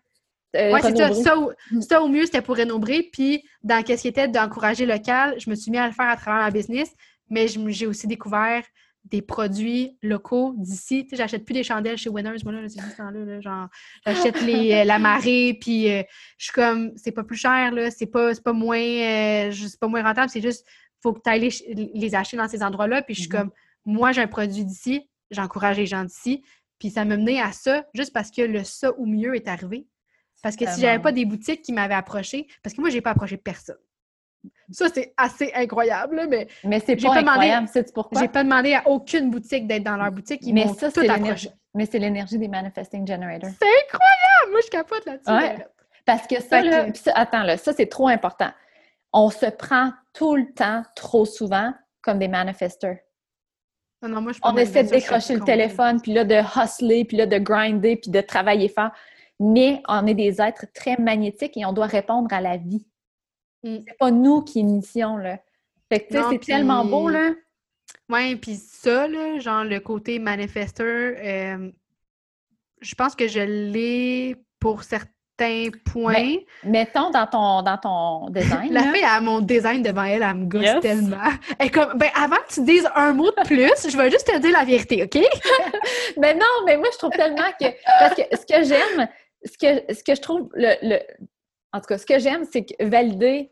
[0.55, 1.14] Euh, c'est ça.
[1.14, 3.09] Ça au, ça, au mieux, c'était pour rénover.
[3.11, 6.16] Puis, dans qu'est-ce qui était d'encourager local, je me suis mis à le faire à
[6.16, 6.90] travers ma business,
[7.31, 8.62] mais j'ai aussi découvert
[9.05, 11.05] des produits locaux d'ici.
[11.05, 13.68] Tu sais, j'achète plus des chandelles chez Winners, moi, là, c'est ce temps-là, là, genre,
[14.07, 16.02] j'achète les, euh, la marée, puis euh,
[16.38, 19.88] je suis comme, c'est pas plus cher, là, c'est pas, pas moins, euh, c'est pas
[19.88, 20.66] moins rentable, c'est juste,
[21.02, 23.37] faut que tu ailles les, les acheter dans ces endroits-là, puis je suis Mhm.
[23.38, 23.50] comme,
[23.85, 26.42] moi, j'ai un produit d'ici, j'encourage les gens d'ici,
[26.79, 29.87] puis ça m'a mené à ça, juste parce que le ça ou mieux est arrivé.
[30.42, 33.11] Parce que si j'avais pas des boutiques qui m'avaient approché, parce que moi, j'ai pas
[33.11, 33.77] approché personne.
[34.73, 38.21] Ça, c'est assez incroyable, mais Mais c'est pas incroyable, pourquoi?
[38.21, 40.40] j'ai pas demandé à aucune boutique d'être dans leur boutique.
[40.42, 41.12] Ils Mais ça, c'est approché.
[41.18, 41.51] l'énergie.
[41.75, 43.51] Mais c'est l'énergie des manifesting generators.
[43.61, 44.51] C'est incroyable!
[44.51, 45.31] Moi, je capote là-dessus.
[45.31, 45.59] Ouais.
[45.59, 45.64] là.
[46.05, 48.51] Parce que ça, là, que- ça, attends, là, ça, c'est trop important.
[49.12, 52.97] On se prend tout le temps, trop souvent, comme des manifesteurs.
[54.03, 56.35] Non, non, moi, je suis pas On essaie de décrocher le téléphone, puis là, de
[56.35, 58.91] hustler, puis là, de grinder, puis de travailler fort.
[59.38, 62.87] Mais on est des êtres très magnétiques et on doit répondre à la vie.
[63.62, 63.79] Mm.
[63.87, 65.38] C'est pas nous qui initions, là.
[65.88, 67.31] Fait que, tu sais, Non, c'est tellement beau, là.
[68.09, 71.71] Ouais, puis ça, là, genre le côté manifesteur, euh,
[72.81, 75.09] je pense que je l'ai pour certains
[75.92, 76.37] points.
[76.64, 80.35] Mettons dans ton, dans ton design, La là, fille a mon design devant elle, elle
[80.35, 80.81] me gosse Yes.
[80.81, 81.16] tellement.
[81.59, 84.38] Elle comme, ben avant que tu dises un mot de plus, je vais juste te
[84.38, 85.16] dire la vérité, OK?
[86.18, 87.66] Mais non, mais moi, je trouve tellement que.
[87.98, 89.09] Parce que ce que j'aime,
[89.44, 90.48] ce que, ce que je trouve.
[90.55, 91.00] Le, le-
[91.72, 93.50] en tout cas, ce que j'aime, c'est que valider,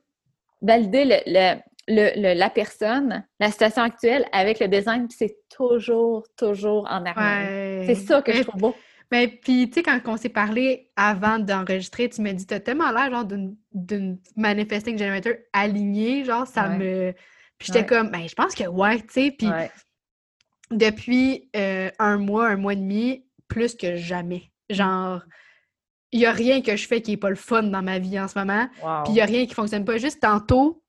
[0.60, 6.24] valider le, le- le- le- la personne, la situation actuelle avec le design, c'est toujours,
[6.36, 7.48] toujours en harmonie.
[7.48, 7.82] Ouais.
[7.86, 8.74] C'est ça que je trouve beau.
[9.12, 12.92] Mais puis, tu sais, quand on s'est parlé avant d'enregistrer, tu m'as dit, t'as tellement
[12.92, 16.78] l'air, genre, d'une- manifesting generator alignée, genre, ça Ouais.
[16.78, 17.12] me...
[17.58, 17.86] Puis j'étais Ouais.
[17.86, 19.70] comme, ben, je pense que ouais, tu sais, puis Ouais.
[20.70, 24.50] depuis euh, un mois, un mois et demi, plus que jamais.
[24.70, 25.22] Genre,
[26.12, 28.18] il n'y a rien que je fais qui n'est pas le fun dans ma vie
[28.20, 28.68] en ce moment.
[28.82, 29.02] Wow.
[29.04, 29.96] Puis il n'y a rien qui fonctionne pas.
[29.98, 30.82] Juste tantôt,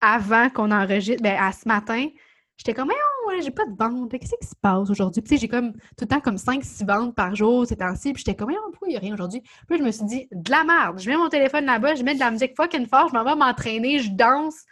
[0.00, 2.08] avant qu'on enregistre, ben, à ce matin,
[2.56, 4.10] j'étais comme, oh, ouais, j'ai pas de vente.
[4.10, 5.22] Qu'est-ce qui se passe aujourd'hui?
[5.22, 8.12] Puis tu sais, j'ai comme tout le temps comme 5-6 ventes par jour ces temps-ci.
[8.12, 9.40] Puis j'étais comme, oh, pourquoi il n'y a rien aujourd'hui?
[9.40, 10.98] Puis là, je me suis dit, de la merde.
[10.98, 13.34] Je mets mon téléphone là-bas, je mets de la musique fucking fort, je m'en vais
[13.34, 14.64] m'entraîner, je danse.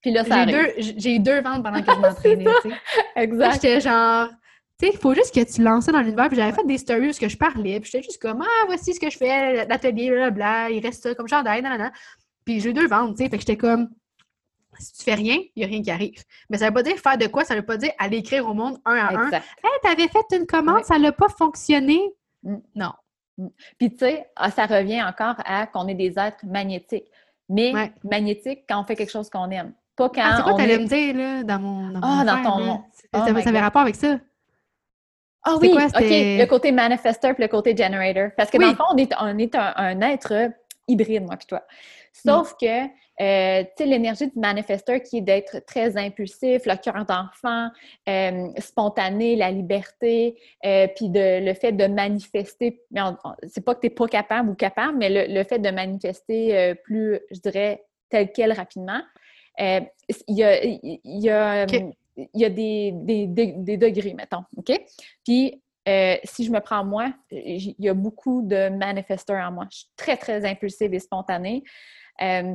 [0.00, 0.46] Puis là, ça
[0.78, 2.46] J'ai eu deux ventes pendant que je m'entraînais,
[3.16, 3.54] Exact.
[3.54, 4.28] J'étais genre,
[4.78, 6.28] tu sais, il faut juste que tu lances ça dans l'univers.
[6.28, 7.80] Puis j'avais fait des stories où ce que je parlais.
[7.80, 11.14] Puis j'étais juste comme, ah, voici ce que je fais, l'atelier, blablabla, il reste ça
[11.14, 11.90] comme chandail, nanana.
[12.44, 13.30] Puis j'ai eu deux ventes, tu sais.
[13.30, 13.88] Fait que j'étais comme,
[14.78, 16.22] si tu fais rien, il n'y a rien qui arrive.
[16.50, 18.54] Mais ça veut pas dire faire de quoi, ça veut pas dire aller écrire au
[18.54, 19.24] monde un à un.
[19.26, 19.44] Exact.
[19.62, 20.82] Hey, t'avais fait une commande, Ouais.
[20.84, 22.00] ça n'a pas fonctionné.
[22.42, 22.56] Mm.
[22.74, 22.92] Non.
[23.78, 27.06] Puis, tu sais, ah, ça revient encore à qu'on est des êtres magnétiques.
[27.48, 27.92] Mais Ouais.
[28.02, 29.72] magnétiques quand on fait quelque chose qu'on aime.
[29.94, 30.78] Pas quand Ah, c'est quoi t'allais est...
[30.78, 31.88] me dire, là, dans mon.
[31.90, 32.78] Dans Ah, mon dans ton- là?
[33.14, 34.18] Oh Ça, avait rapport avec ça.
[35.44, 36.00] Ah oui, quoi, OK.
[36.00, 38.30] Le côté manifesteur puis le côté generator.
[38.36, 38.70] Parce que dans Oui.
[38.72, 40.50] le fond, on est, on est un, un être
[40.88, 41.62] hybride, moi puis toi.
[42.12, 42.56] Sauf Mm.
[42.60, 42.86] que,
[43.20, 47.68] euh, tu sais, l'énergie du manifesteur qui est d'être très impulsif, le cœur d'enfant,
[48.08, 52.82] euh, spontané, la liberté, euh, puis de, le fait de manifester.
[52.90, 53.00] Mais
[53.48, 56.74] c'est pas que tu n'es pas capable ou capable, mais le, le fait de manifester
[56.84, 59.00] plus, je dirais, tel quel rapidement.
[59.58, 59.88] Il
[60.28, 61.66] y a, y a,
[62.34, 64.72] y a des, des, des- des degrés, mettons, OK?
[65.24, 69.66] Puis, euh, si je me prends moi, il y a beaucoup de manifesteurs en moi.
[69.70, 71.62] Je suis très, très impulsive et spontanée.
[72.22, 72.54] Euh,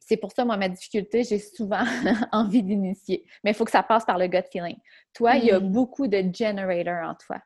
[0.00, 1.84] c'est pour ça, moi, ma difficulté, j'ai souvent
[2.32, 3.24] envie d'initier.
[3.44, 4.76] Mais il faut que ça passe par le gut feeling.
[5.14, 5.72] Toi, il y a Mm.
[5.72, 7.38] beaucoup de generators en toi.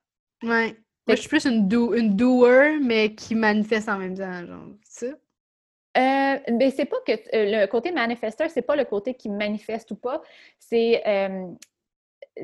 [0.42, 0.76] Ouais.
[1.06, 4.66] Moi, je suis plus une, do une doer, mais qui manifeste en même temps, genre,
[4.84, 5.06] ça?
[5.06, 9.90] Euh, mais c'est pas que euh, le côté manifesteur, c'est pas le côté qui manifeste
[9.90, 10.22] ou pas,
[10.58, 11.48] c'est euh,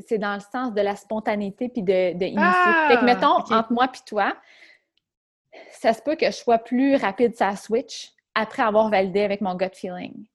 [0.06, 2.42] c'est dans le sens de la spontanéité puis de, de initier.
[2.44, 3.50] Ah, fait que mettons ok.
[3.52, 4.36] entre moi puis toi,
[5.70, 9.54] ça se peut que je sois plus rapide sa switch après avoir validé avec mon
[9.54, 10.26] gut feeling.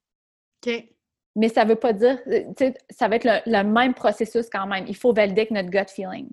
[0.66, 0.90] OK.
[1.36, 4.50] Mais ça veut pas dire, euh, tu sais, ça va être le, le même processus
[4.52, 4.86] quand même.
[4.88, 6.30] Il faut valider avec notre gut feeling.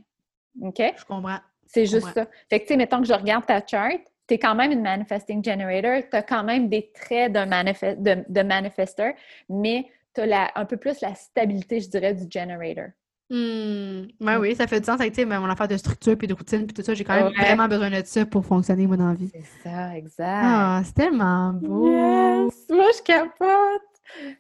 [0.60, 0.82] OK?
[0.96, 1.38] Je comprends.
[1.66, 2.24] C'est juste comprends.
[2.24, 2.30] ça.
[2.50, 4.82] Fait que, tu sais, mettons que je regarde ta chart, tu es quand même une
[4.82, 9.14] manifesting generator, tu as quand même des traits d'un manifest, de, de manifesteur,
[9.48, 12.90] mais tu as un peu plus la stabilité, je dirais, du generator.
[13.30, 14.08] Hmm.
[14.20, 16.74] Ouais, oui, ça fait du sens avec mon affaire de structure puis de routine puis
[16.74, 16.94] tout ça.
[16.94, 17.32] J'ai quand même Ouais.
[17.44, 19.30] vraiment besoin de ça pour fonctionner, moi, dans la vie.
[19.32, 20.42] C'est ça, exact.
[20.44, 21.86] Ah, c'est tellement beau.
[21.88, 22.66] Yes!
[22.70, 23.82] Moi, je capote!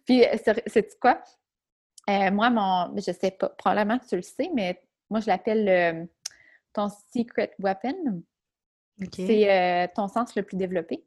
[0.04, 0.24] Puis,
[0.66, 1.22] c'est quoi?
[2.08, 6.08] Euh, moi, mon, je sais pas, probablement que tu le sais, mais moi, je l'appelle
[6.72, 8.22] ton secret weapon.
[9.14, 11.04] C'est euh, ton sens le plus développé.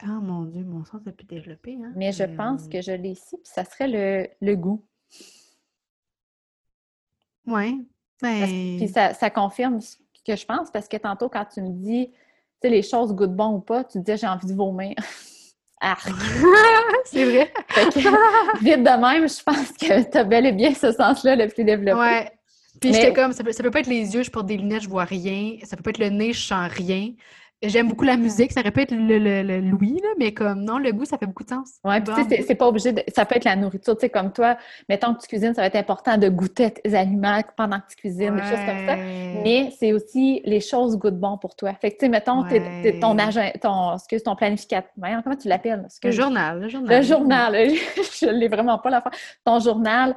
[0.00, 1.78] Ah mon Dieu, mon sens le plus développé.
[1.82, 1.92] Hein?
[1.96, 4.84] Mais je pense que je l'ai ici, puis ça serait le, le goût.
[7.46, 7.86] Oui.
[8.20, 12.08] Puis ça, ça, confirme ce que je pense, parce que tantôt, quand tu me dis,
[12.10, 12.16] tu
[12.62, 14.94] sais, les choses goûtent bon ou pas, tu dis j'ai envie de vomir.
[17.04, 17.52] c'est vrai.
[18.62, 21.64] vite de même, je pense que tu as bel et bien ce sens-là le plus
[21.64, 21.98] développé.
[21.98, 22.30] Ouais.
[22.80, 24.82] Puis j'étais comme, ça peut, ça peut pas être les yeux, je porte des lunettes,
[24.82, 25.56] je vois rien.
[25.64, 27.12] Ça peut pas être le nez, je sens rien.
[27.62, 30.76] J'aime beaucoup la musique, ça aurait pu être le, le, l'ouïe, là, mais comme non,
[30.76, 31.76] le goût, ça fait beaucoup de sens.
[31.84, 33.02] Oui, puis tu sais, c'est pas obligé de.
[33.14, 34.58] Ça peut être la nourriture, tu sais, comme toi,
[34.90, 37.96] mettons que tu cuisines, ça va être important de goûter tes aliments pendant que tu
[37.96, 38.96] cuisines, des choses comme ça.
[38.96, 41.72] Mais c'est aussi les choses goûtent bon pour toi.
[41.80, 42.44] Fait que, tu sais, mettons,
[43.00, 44.92] ton agent, ton, excuse, ton planificateur,
[45.24, 45.86] comment tu l'appelles?
[46.02, 46.98] Le journal, le journal.
[46.98, 47.54] Le journal,
[48.20, 49.12] je l'ai vraiment pas la fois.
[49.46, 50.14] Ton journal,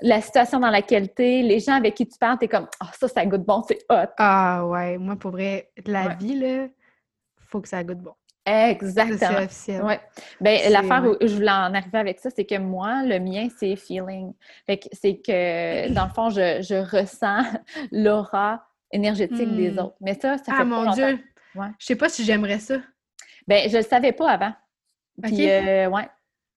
[0.00, 2.66] la situation dans laquelle tu es, les gens avec qui tu parles, tu es comme
[2.80, 4.10] Ah, ça, ça goûte bon, c'est hot.
[4.18, 6.66] Ah ouais, moi, pour vrai, la vie, là,
[7.50, 8.14] faut que ça goûte bon.
[8.46, 9.46] Exactement.
[9.50, 10.00] C'est ouais.
[10.40, 13.76] Ben, l'affaire où je voulais en arriver avec ça, c'est que moi, le mien, c'est
[13.76, 14.32] feeling.
[14.66, 17.42] Fait que c'est que, dans le fond, je, je ressens
[17.92, 19.78] l'aura énergétique des hmm.
[19.78, 19.96] autres.
[20.00, 21.18] Mais ça, ça fait Ah, mon Dieu!
[21.54, 21.68] Ouais.
[21.78, 22.78] Je sais pas si j'aimerais ça.
[23.46, 24.52] Ben, je le savais pas avant.
[25.22, 26.08] Puis, euh, ouais.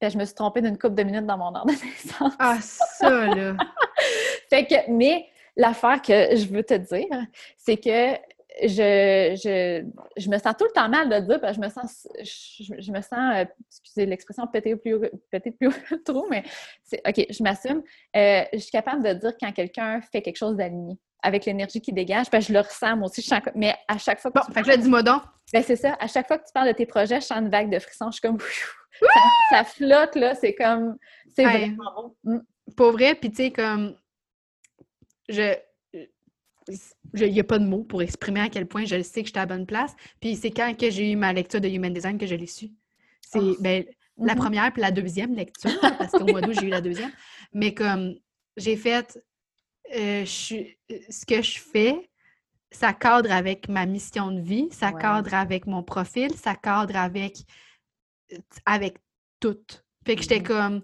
[0.01, 2.34] je me suis trompée d'une couple de minutes dans mon ordre de naissance.
[2.39, 3.56] Ah, ça, là!
[4.49, 7.25] fait que, mais l'affaire que je veux te dire,
[7.58, 8.15] c'est que
[8.62, 9.86] je, je,
[10.18, 12.92] je, me sens tout le temps mal de dire, parce que je me sens, je,
[12.92, 15.00] me sens, euh, excusez l'expression, péter plus,
[15.32, 15.70] péter plus
[16.06, 16.44] trop, mais
[16.84, 17.82] c'est, OK, je m'assume.
[18.16, 21.94] Euh, je suis capable de dire quand quelqu'un fait quelque chose d'aligné avec l'énergie qui
[21.94, 24.62] dégage, parce que je le ressens moi aussi, mais à chaque fois que Bon, fait
[24.62, 25.24] que là, dis-moi donc.
[25.52, 27.50] Ben, c'est ça, à chaque fois que tu parles de tes projets, je sens une
[27.50, 28.38] vague de frissons, je suis comme,
[29.50, 30.98] ça, flotte, là, c'est comme,
[31.34, 32.36] c'est vraiment bon.
[32.36, 32.39] Mm.
[32.76, 33.96] Pour vrai, puis tu sais, comme,
[35.30, 35.56] je
[37.13, 39.39] il n'y a pas de mots pour exprimer à quel point je sais que j'étais
[39.39, 39.95] à la bonne place.
[40.19, 42.71] Puis c'est quand que j'ai eu ma lecture de Human Design que je l'ai su.
[43.21, 43.56] C'est oh.
[43.60, 43.86] ben,
[44.17, 44.38] la mm-hmm.
[44.38, 47.12] première puis la deuxième lecture, parce qu'au mois d'août, j'ai eu la deuxième.
[47.54, 48.15] Mais comme
[48.58, 49.19] j'ai fait
[49.95, 52.10] euh, ce que je fais,
[52.71, 57.38] ça cadre avec ma mission de vie, ça cadre avec mon profil, ça cadre avec,
[58.65, 58.97] avec
[59.39, 59.60] tout.
[60.06, 60.43] Fait que j'étais mm-hmm.
[60.43, 60.82] comme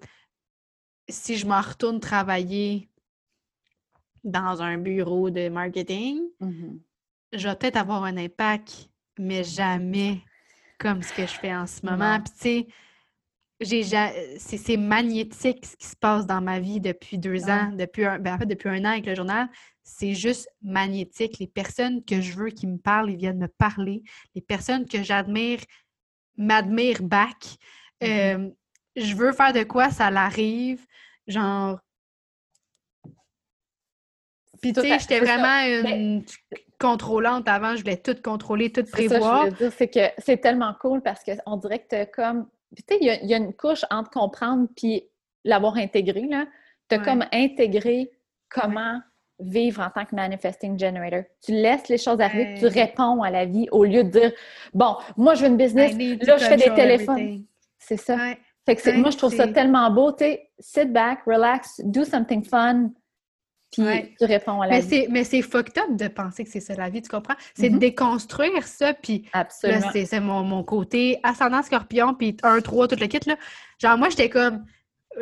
[1.08, 2.89] si je m'en retourne travailler
[4.24, 6.78] dans un bureau de marketing, mmh
[7.32, 10.18] je vais peut-être avoir un impact, mais jamais
[10.80, 12.18] comme ce que je fais en ce moment.
[12.18, 12.66] Puis
[13.60, 18.04] tu sais, c'est magnétique ce qui se passe dans ma vie depuis deux ans, depuis
[18.04, 19.48] un, ben, en fait, depuis un an avec le journal.
[19.84, 21.38] C'est juste magnétique.
[21.38, 24.02] Les personnes que je veux qui me parlent, ils viennent me parler.
[24.34, 25.60] Les personnes que j'admire
[26.36, 27.58] m'admirent back.
[28.02, 28.50] Mmh
[28.96, 30.84] je veux faire de quoi, ça l'arrive.
[31.28, 31.78] Genre,
[34.60, 36.24] puis, tu sais, j'étais vraiment une
[36.78, 37.76] contrôlante avant.
[37.76, 39.48] Je voulais tout contrôler, tout prévoir.
[39.76, 42.46] C'est que c'est tellement cool parce qu'on dirait que tu comme.
[42.76, 45.04] tu sais, il y, a une couche entre comprendre puis
[45.44, 46.46] l'avoir intégré, là.
[46.88, 48.10] Tu as comme intégré
[48.48, 49.00] comment
[49.38, 51.22] vivre en tant que manifesting generator.
[51.42, 54.32] Tu laisses les choses arriver, tu réponds à la vie au lieu de dire
[54.74, 55.92] Bon, moi, je veux une business,
[56.22, 57.44] là, je fais des téléphones.
[57.78, 58.16] C'est ça.
[58.66, 60.12] Fait que moi, je trouve ça tellement beau.
[60.12, 62.90] Tu sais, sit back, relax, do something fun
[63.70, 65.06] puis tu réponds à la mais vie.
[65.10, 67.34] Mais c'est fucked up de penser que c'est ça la vie, tu comprends?
[67.54, 67.78] C'est de mm-hmm.
[67.78, 69.90] déconstruire ça, puis Absolument.
[69.92, 73.36] c'est mon, mon, côté ascendant scorpion, puis 1, 3, tout le kit, là.
[73.78, 74.64] Genre, moi, j'étais comme...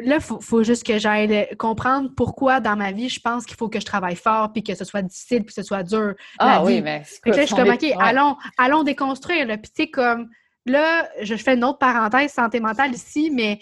[0.01, 3.57] Là, il faut, faut, juste que j'aille comprendre pourquoi dans ma vie, je pense qu'il
[3.57, 6.15] faut que je travaille fort, puis que ce soit difficile, puis que ce soit dur.
[6.39, 7.03] Ah oui, mais...
[7.05, 9.59] Fait que là, je suis comme, OK, allons, allons déconstruire, là.
[9.59, 10.29] Puis tu sais, comme...
[10.67, 13.59] Là, je fais une autre parenthèse santé mentale ici, mais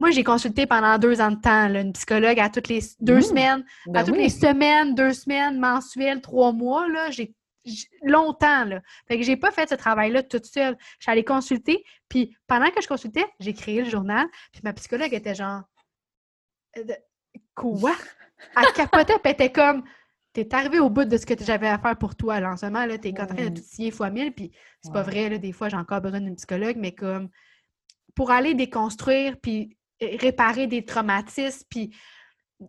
[0.00, 3.22] moi, j'ai consulté pendant deux ans de temps une psychologue à toutes les deux mmh.
[3.22, 6.88] semaines, à ben toutes les semaines, deux semaines, mensuelles, trois mois.
[6.88, 7.34] Là, j'ai
[8.02, 8.64] longtemps.
[8.64, 8.80] Là.
[9.06, 10.76] Fait que j'ai pas fait ce travail-là toute seule.
[10.98, 14.72] Je suis allée consulter, puis pendant que je consultais, j'ai créé le journal, puis ma
[14.72, 15.62] psychologue était genre
[16.78, 16.84] euh,
[17.54, 17.94] Quoi?
[18.56, 19.84] Elle capotait, puis elle était comme
[20.32, 22.38] T'es arrivé au bout de ce que j'avais à faire pour toi.
[22.38, 24.92] Là, en ce moment, là, t'es en train de tout scier fois mille, puis c'est
[24.92, 27.28] pas vrai, là, des fois, j'ai encore besoin d'une psychologue, mais comme
[28.14, 31.94] pour aller déconstruire, puis réparer des traumatismes puis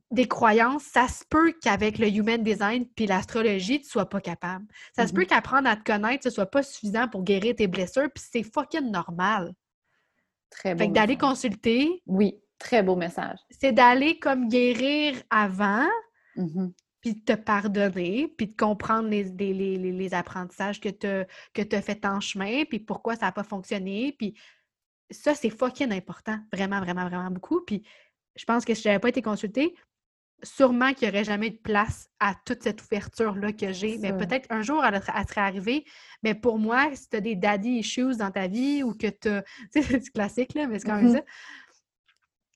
[0.10, 4.66] des croyances, ça se peut qu'avec le human design puis l'astrologie, tu sois pas capable.
[4.96, 5.28] Ça se peut mm-hmm.
[5.28, 8.90] qu'apprendre à te connaître, ce soit pas suffisant pour guérir tes blessures, puis c'est fucking
[8.90, 9.54] normal.
[10.50, 10.80] Très beau.
[10.80, 12.02] Fait que d'aller consulter.
[12.06, 13.38] Oui, très beau message.
[13.50, 15.88] C'est d'aller comme guérir avant,
[16.38, 16.72] mm-hmm.
[17.02, 21.82] puis de te pardonner, puis de comprendre les, les, apprentissages que tu as, que as
[21.82, 24.36] fait en chemin, puis pourquoi ça n'a pas fonctionné, puis
[25.12, 26.40] ça, c'est fucking important.
[26.52, 27.62] Vraiment, vraiment, vraiment beaucoup.
[27.62, 27.84] Puis
[28.36, 29.76] je pense que si j'avais pas été consultée,
[30.44, 33.98] sûrement qu'il n'y aurait jamais de place à toute cette ouverture-là que j'ai.
[34.00, 35.86] Mais peut-être un jour, elle, serait arrivée.
[36.24, 39.30] Mais pour moi, si tu as des daddy issues dans ta vie ou que tu
[39.30, 39.44] as.
[39.74, 41.24] Tu sais, c'est classique, là, mais c'est quand même mm-hmm.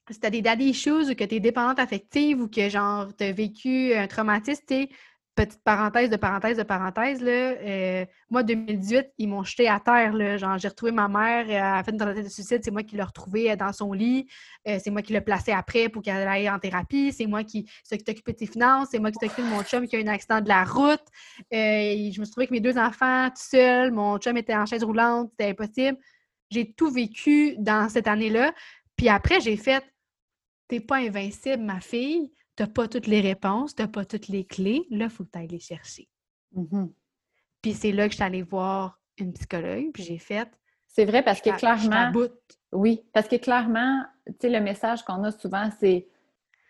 [0.08, 0.12] ça.
[0.12, 3.16] Si tu as des daddy issues ou que tu es dépendante affective ou que, genre,
[3.16, 4.88] tu as vécu un traumatisme, tu
[5.36, 10.14] petite parenthèse de parenthèse de parenthèse, là, euh, moi, 2018, ils m'ont jeté à terre.
[10.14, 12.96] Là, genre, j'ai retrouvé ma mère, elle a fait une de suicide, c'est moi qui
[12.96, 14.28] l'ai retrouvée euh, dans son lit,
[14.68, 17.70] euh, c'est moi qui l'ai placée après pour qu'elle aille en thérapie, c'est moi qui
[17.92, 20.08] occupé de ses finances, c'est moi qui occupé de mon chum qui a eu un
[20.08, 21.04] accident de la route.
[21.52, 24.84] je me suis retrouvée avec mes deux enfants tout seul, mon chum était en chaise
[24.84, 25.98] roulante, c'était impossible.
[26.50, 28.54] J'ai tout vécu dans cette année-là.
[28.96, 29.84] Puis après, j'ai fait
[30.68, 34.28] T'es pas invincible, ma fille tu n'as pas toutes les réponses, tu n'as pas toutes
[34.28, 36.08] les clés, là, il faut que tu ailles les chercher.
[36.56, 36.92] Mm-hmm.
[37.62, 40.50] Puis c'est là que je suis allée voir une psychologue, puis j'ai fait.
[40.88, 42.12] C'est vrai parce que clairement.
[42.72, 46.08] Oui, parce que clairement, tu sais, le message qu'on a souvent, c'est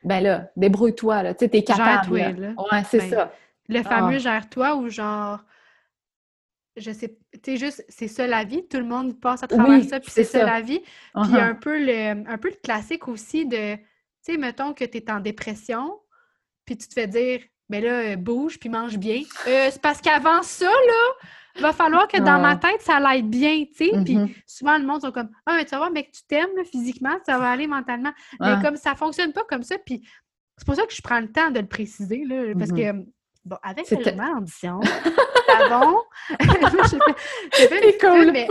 [0.04, 2.18] ben là, débrouille-toi, là, tu sais, t'es capable.
[2.18, 2.54] Gère-toi, là.
[2.72, 3.34] Ouais, c'est ben, ça.
[3.68, 4.20] Le fameux ah.
[4.20, 5.44] gère-toi ou genre,
[6.78, 9.84] je sais, tu sais, juste, c'est ça la vie, tout le monde passe à travers
[9.84, 10.46] ça, puis c'est ça.
[10.46, 10.80] la vie.
[10.80, 11.50] Puis uh-huh.
[11.50, 13.78] un, peu le, un peu le classique aussi de
[14.26, 16.00] tu sais, mettons que tu es en dépression,
[16.66, 19.22] puis tu te fais dire, ben là, euh, bouge, puis mange bien.
[19.48, 23.30] Euh, c'est parce qu'avant ça, là, il va falloir que dans ma tête, ça l'aide
[23.30, 23.92] bien, tu sais.
[24.04, 24.36] Puis mm-hmm.
[24.46, 27.38] souvent, le monde sont comme, ah, mais tu vas voir, mec, tu t'aimes physiquement, ça
[27.38, 28.12] va aller mentalement.
[28.40, 30.08] Mais comme ça fonctionne pas comme ça, puis
[30.58, 33.04] c'est pour ça que je prends le temps de le préciser, là, parce mm-hmm.
[33.04, 33.10] que,
[33.46, 34.80] bon, avec le ambition,
[35.70, 36.02] bon.
[37.58, 38.32] j'ai fait, cool.
[38.32, 38.48] mais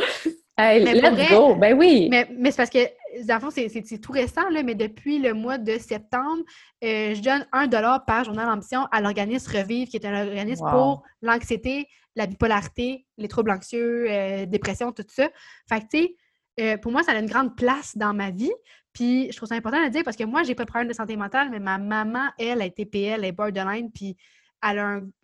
[0.56, 1.56] Hey, let's go!
[1.56, 2.06] Ben oui!
[2.08, 2.78] Mais, mais c'est parce que,
[3.26, 6.42] dans le fond, c'est tout récent, là, mais depuis le mois de septembre,
[6.82, 10.64] euh, je donne un dollar par journal d'ambition à l'organisme Revive, qui est un organisme
[10.70, 15.28] pour l'anxiété, la bipolarité, les troubles anxieux, euh, dépression, tout ça.
[15.68, 16.16] Fait que, tu sais,
[16.60, 18.52] euh, pour moi, ça a une grande place dans ma vie.
[18.92, 20.88] Puis, je trouve ça important de le dire parce que moi, j'ai pas de problème
[20.88, 24.16] de santé mentale, mais ma maman, elle, a été PL, elle est borderline, puis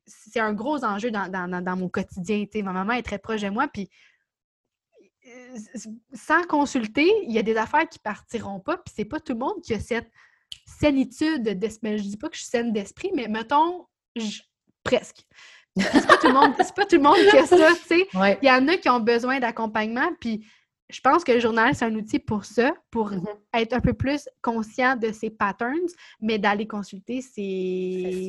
[0.06, 2.44] c'est un gros enjeu dans, dans, dans mon quotidien.
[2.62, 3.88] Ma maman est très proche de moi, puis
[6.12, 9.38] sans consulter, il y a des affaires qui partiront pas, puis c'est pas tout le
[9.38, 10.10] monde qui a cette
[10.66, 11.98] sainitude d'esprit.
[11.98, 13.86] Je dis pas que je suis saine d'esprit, mais mettons,
[14.84, 15.26] presque.
[15.76, 18.08] C'est pas, tout le monde, pas tout le monde qui a ça, tu sais.
[18.42, 20.46] Il y en a qui ont besoin d'accompagnement, puis
[20.88, 23.38] je pense que le journal, c'est un outil pour ça, pour mm-hmm.
[23.54, 25.78] être un peu plus conscient de ces patterns,
[26.20, 28.26] mais d'aller consulter, c'est...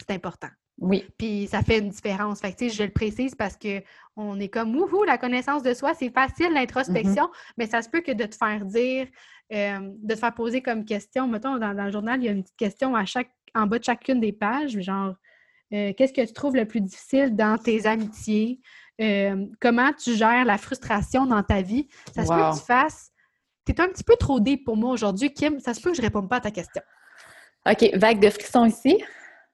[0.00, 0.48] C'est important.
[0.78, 1.04] Oui.
[1.18, 2.40] Puis ça fait une différence.
[2.40, 6.12] Fait que, je le précise parce qu'on est comme, wouhou, la connaissance de soi, c'est
[6.12, 7.52] facile, l'introspection, mm-hmm.
[7.58, 9.06] mais ça se peut que de te faire dire,
[9.52, 12.42] euh, de te faire poser comme question, mettons, dans, le journal, il y a une
[12.42, 15.14] petite question à chaque, en bas de chacune des pages, genre,
[15.72, 18.60] euh, qu'est-ce que tu trouves le plus difficile dans tes amitiés?
[19.00, 21.88] Euh, comment tu gères la frustration dans ta vie?
[22.14, 23.10] Ça se peut que tu fasses.
[23.64, 25.60] Tu es un petit peu trop deep pour moi aujourd'hui, Kim.
[25.60, 26.82] Ça se peut que je ne réponde pas à ta question.
[27.68, 29.02] OK, vague de frisson ici.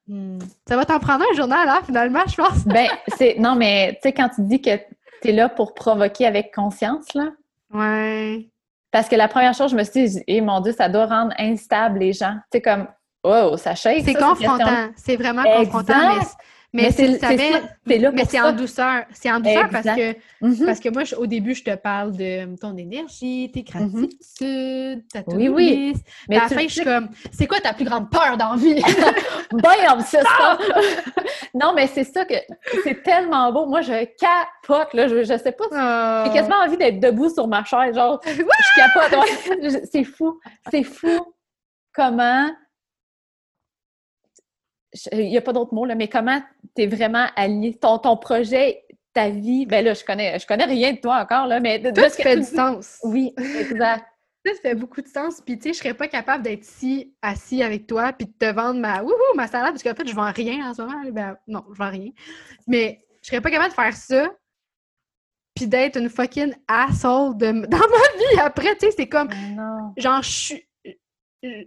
[0.08, 0.38] Hmm.
[0.66, 2.64] Ça va t'en prendre un journal, là, finalement, je pense.
[2.66, 3.36] ben, c'est.
[3.38, 4.76] Non, mais tu sais, quand tu dis que
[5.22, 7.30] tu es là pour provoquer avec conscience, là.
[7.72, 8.48] Ouais.
[8.90, 11.34] Parce que la première chose, je me suis dit, eh, mon Dieu, ça doit rendre
[11.38, 12.36] instable les gens.
[12.50, 12.88] Tu sais, comme,
[13.22, 14.02] oh, ça shake.
[14.04, 14.88] C'est confrontant.
[14.96, 16.16] C'est vraiment confrontant.
[16.16, 16.24] Mais,
[16.72, 17.20] c'est
[17.86, 19.04] mais c'est en douceur.
[19.12, 20.66] C'est en douceur parce que, mm-hmm.
[20.66, 25.48] parce que moi, au début, je te parle de ton énergie, tes gratitudes, ta Oui,
[25.48, 25.94] oui.
[26.28, 28.82] Mais à la fin, je suis comme, c'est quoi ta plus grande peur d'envie?
[29.52, 30.00] Bam!
[30.04, 30.58] C'est ça!
[31.54, 32.34] non, mais c'est ça que
[32.84, 33.66] c'est tellement beau.
[33.66, 35.08] Moi, je capote, là.
[35.08, 36.24] Je, je sais pas.
[36.24, 36.34] J'ai oh.
[36.34, 37.94] quasiment envie d'être debout sur ma chaise.
[37.94, 38.42] Genre, je
[38.76, 39.80] capote.
[39.90, 40.38] c'est fou.
[40.70, 41.34] C'est fou
[41.94, 42.50] comment
[45.12, 46.40] il n'y a pas d'autre mot, là, mais comment
[46.76, 50.64] tu es vraiment aligné, ton, ton projet, ta vie, ben là, je connais, je connais
[50.64, 52.98] rien de toi encore, là, mais de, Tout fait du sens.
[53.02, 54.04] Oui, exact.
[54.46, 55.42] Ça fait beaucoup de sens.
[55.44, 58.50] Puis, tu sais, je serais pas capable d'être ici, assis avec toi, puis de te
[58.50, 61.02] vendre ma, wouhou, ma salade, parce qu'en fait, je vends rien en ce moment.
[61.10, 62.10] Ben, non, je vends rien.
[62.66, 64.30] Mais je serais pas capable de faire ça,
[65.54, 68.74] puis d'être une fucking asshole de, dans ma vie après.
[68.76, 69.28] Tu sais, c'est comme,
[69.96, 70.67] genre, je suis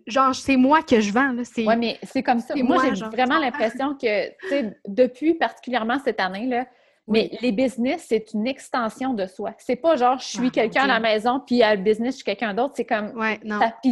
[0.07, 1.35] genre, c'est moi que je vends.
[1.57, 2.53] Oui, mais c'est comme ça.
[2.55, 6.65] Moi, j'ai vraiment l'impression que, tu sais, depuis particulièrement cette année, là,
[7.07, 9.53] mais les business, c'est une extension de soi.
[9.57, 12.15] C'est pas genre, je suis ah, quelqu'un à la maison, puis à le business, je
[12.17, 12.73] suis quelqu'un d'autre.
[12.75, 13.11] C'est comme.
[13.17, 13.39] Ouais.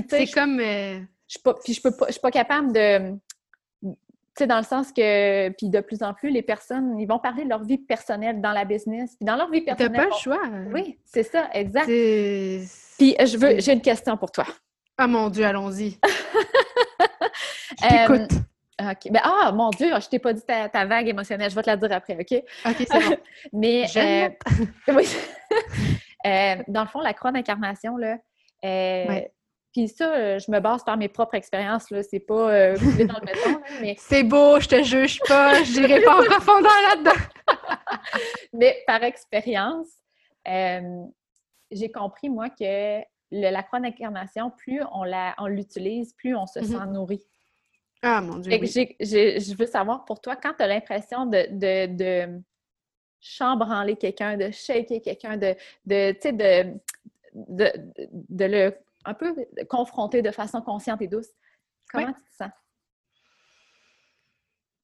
[0.09, 0.59] C'est comme.
[0.59, 3.17] Euh, je suis pas, puis je peux pas, je suis pas capable de.
[3.81, 7.19] Tu sais, dans le sens que, puis de plus en plus, les personnes, ils vont
[7.19, 9.15] parler de leur vie personnelle dans la business.
[9.17, 9.91] Puis dans leur vie personnelle.
[9.91, 10.41] T'as pas le choix.
[10.73, 11.87] Oui, c'est ça, exact.
[11.87, 14.45] Puis je veux, j'ai une question pour toi.
[15.01, 15.97] Ah mon Dieu, allons-y.
[17.81, 18.31] je t'écoute.
[18.81, 18.93] Euh.
[19.09, 21.49] Ben, ah, mon Dieu, je t'ai pas dit ta, vague émotionnelle.
[21.49, 22.43] Je vais te la dire après, OK?
[22.65, 23.15] OK, c'est bon.
[23.53, 24.29] Mais, euh,
[24.93, 25.07] oui.
[26.25, 28.17] Euh, dans le fond, la croix d'incarnation, là,
[29.71, 32.03] puis ça, je me base par mes propres expériences, là.
[32.03, 33.95] C'est pas dans le béton, mais...
[33.99, 37.21] C'est beau, je te juge pas, je n'irai pas en profondeur là-dedans.
[38.51, 39.87] mais par expérience,
[40.45, 46.59] j'ai compris, moi, que la croix d'incarnation, plus on la, on l'utilise, plus on se
[46.59, 46.79] mm-hmm.
[46.79, 47.21] sent nourri.
[48.01, 48.51] Ah, mon Dieu.
[48.51, 52.41] je veux savoir, pour toi, quand tu as l'impression de, de, de
[53.19, 55.55] chambranler quelqu'un, de shaker quelqu'un, de,
[55.85, 56.79] de, de,
[57.33, 57.71] de,
[58.29, 59.35] de, le un peu
[59.69, 61.29] confronter de façon consciente et douce,
[61.91, 62.51] comment tu te sens?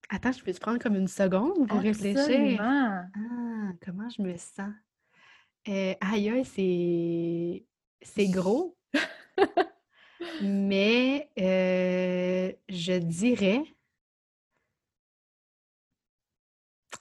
[0.10, 2.60] Attends, je peux te prendre comme une seconde pour réfléchir.
[2.62, 3.06] Ah,
[3.84, 4.72] comment je me sens?
[5.68, 7.66] Euh, aïe, c'est
[8.02, 8.78] c'est gros.
[10.42, 13.64] Mais euh, je dirais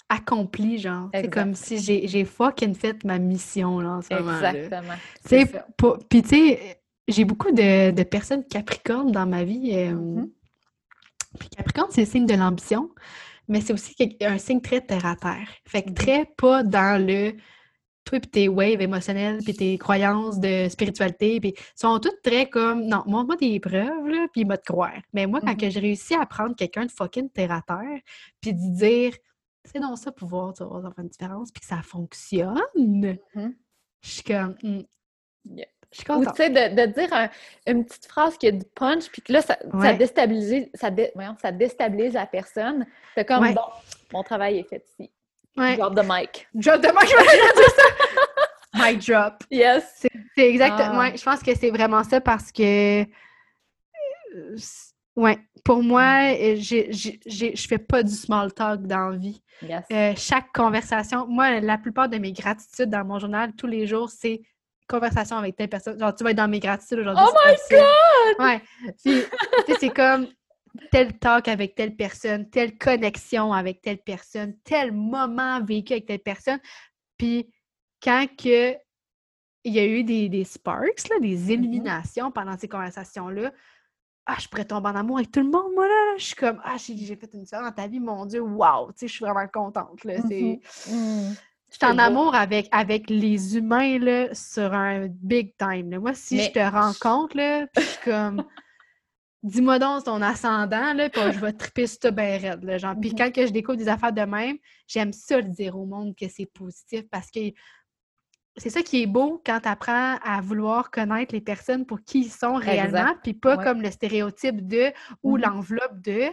[0.09, 1.11] accompli, genre.
[1.13, 4.37] C'est comme si j'ai fucking fait ma mission là, en ce moment.
[4.37, 5.99] Exactement.
[6.09, 9.71] Puis tu sais, j'ai beaucoup de, personnes capricornes dans ma vie.
[9.73, 10.31] Euh, mm-hmm.
[11.39, 12.91] Puis Capricorne, c'est le signe de l'ambition,
[13.49, 15.49] mais c'est aussi un signe très terre à terre.
[15.67, 15.95] Fait que mm-hmm.
[15.95, 17.35] très pas dans le
[18.05, 22.87] toi puis tes waves émotionnelles, puis tes croyances de spiritualité, puis sont toutes très comme,
[22.87, 25.01] non, moi, moi des preuves, là, puis m'a te croire.
[25.13, 25.71] Mais moi, quand mm-hmm.
[25.71, 28.01] j'ai réussi à prendre quelqu'un de fucking terre à terre,
[28.41, 29.15] puis de dire,
[29.65, 34.23] c'est non ça pouvoir, tu vas faire une différence, puis que ça fonctionne, je suis
[34.23, 34.83] comme, hmm,
[36.11, 37.31] ou tu sais, de, dire
[37.67, 39.57] une petite phrase qui a du punch, puis que là, ça,
[39.95, 40.91] déstabilise, ça,
[41.41, 42.87] ça déstabilise la personne.
[43.15, 43.63] C'est comme, bon,
[44.13, 45.11] mon travail est fait ici.
[45.57, 46.49] Drop the mic.
[46.55, 47.83] Drop the mic, je vais dire ça!
[48.75, 49.45] mic drop.
[49.51, 50.07] Yes.
[50.37, 51.01] C'est exactement.
[51.01, 51.17] Ah.
[51.17, 53.03] je pense que c'est vraiment ça parce que.
[53.03, 54.57] Euh,
[55.17, 59.41] ouais, pour moi, euh, je fais pas du small talk dans la vie.
[59.93, 64.11] Euh, chaque conversation, moi, la plupart de mes gratitudes dans mon journal tous les jours,
[64.11, 64.43] c'est
[64.89, 65.99] conversation avec telle personne.
[65.99, 67.25] Genre, tu vas être dans mes gratitudes aujourd'hui.
[67.27, 68.45] Oh my God!
[68.45, 68.63] Ouais.
[69.05, 70.27] Puis, c'est comme
[70.91, 76.21] tel talk avec telle personne, telle connexion avec telle personne, tel moment vécu avec telle
[76.21, 76.59] personne.
[77.19, 77.49] Puis,
[78.03, 78.77] quand que
[79.67, 81.53] il y a eu des, des sparks, là, des mm-hmm.
[81.53, 83.51] illuminations pendant ces conversations-là,
[84.27, 86.15] ah, je pourrais tomber en amour avec tout le monde, moi, là.
[86.19, 88.89] Je suis comme, ah, j'ai fait une soeur dans ta vie, mon Dieu, wow!
[88.93, 90.19] Tu sais, je suis vraiment contente, là.
[90.19, 90.91] Mm-hmm.
[90.91, 91.35] Mm.
[91.71, 95.99] Je suis en amour avec, avec les humains là, sur un big time.
[95.99, 98.45] Moi, si je te rencontre, là, puis je suis comme
[99.45, 102.65] dis-moi donc ton ascendant, là, puis je vais triper sur bien raide.
[102.65, 102.95] Là, genre.
[103.01, 103.19] Puis mm-hmm.
[103.19, 104.57] quand que je découvre des affaires de même,
[104.89, 107.41] j'aime ça le dire au monde que c'est positif parce que
[108.57, 112.21] c'est ça qui est beau quand tu apprends à vouloir connaître les personnes pour qui
[112.21, 114.93] ils sont réellement, puis pas comme le stéréotype de
[115.23, 115.43] ou mm-hmm.
[115.43, 116.31] l'enveloppe de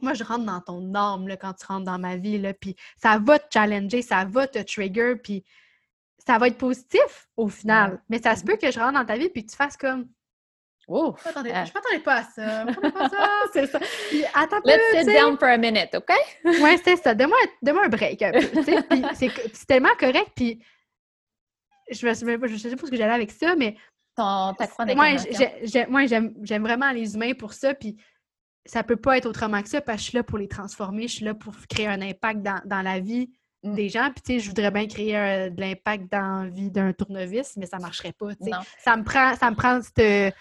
[0.00, 2.76] moi, je rentre dans ton âme là, quand tu rentres dans ma vie, là, puis
[3.00, 5.44] ça va te challenger, ça va te trigger, puis
[6.26, 8.02] ça va être positif au final.
[8.10, 10.08] Mais ça se peut que je rentre dans ta vie puis tu fasses comme
[10.88, 11.14] Oh!
[11.24, 12.66] Je ne m'attendais pas à ça.
[13.52, 13.80] c'est ça.
[14.34, 16.12] attends Let's sit down for a minute, OK?
[16.44, 17.14] oui, c'est ça.
[17.14, 18.40] Donne-moi un break un peu.
[19.14, 20.30] c'est tellement correct.
[20.34, 20.62] Puis
[21.90, 23.76] je ne sais pas ce que j'allais avec ça, mais.
[24.16, 24.86] Ton, ta croix
[25.88, 27.74] Moi, j'aime vraiment les humains pour ça.
[27.74, 27.96] Puis
[28.64, 31.08] ça peut pas être autrement que ça parce que je suis là pour les transformer,
[31.08, 33.30] je suis là pour créer un impact dans, la vie
[33.62, 33.74] mm.
[33.74, 34.10] des gens.
[34.12, 37.66] Puis, tu sais, je voudrais bien créer de l'impact dans la vie d'un tournevis, mais
[37.66, 38.50] ça marcherait pas, tu sais.
[38.78, 40.34] Ça me prend, ça me prend cette,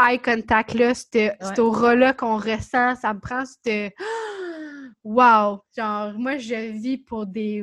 [0.00, 3.94] eye contact-là, cette, aura-là qu'on ressent, ça me prend cette
[5.04, 5.60] wow!
[5.76, 7.62] Genre, moi, je vis pour des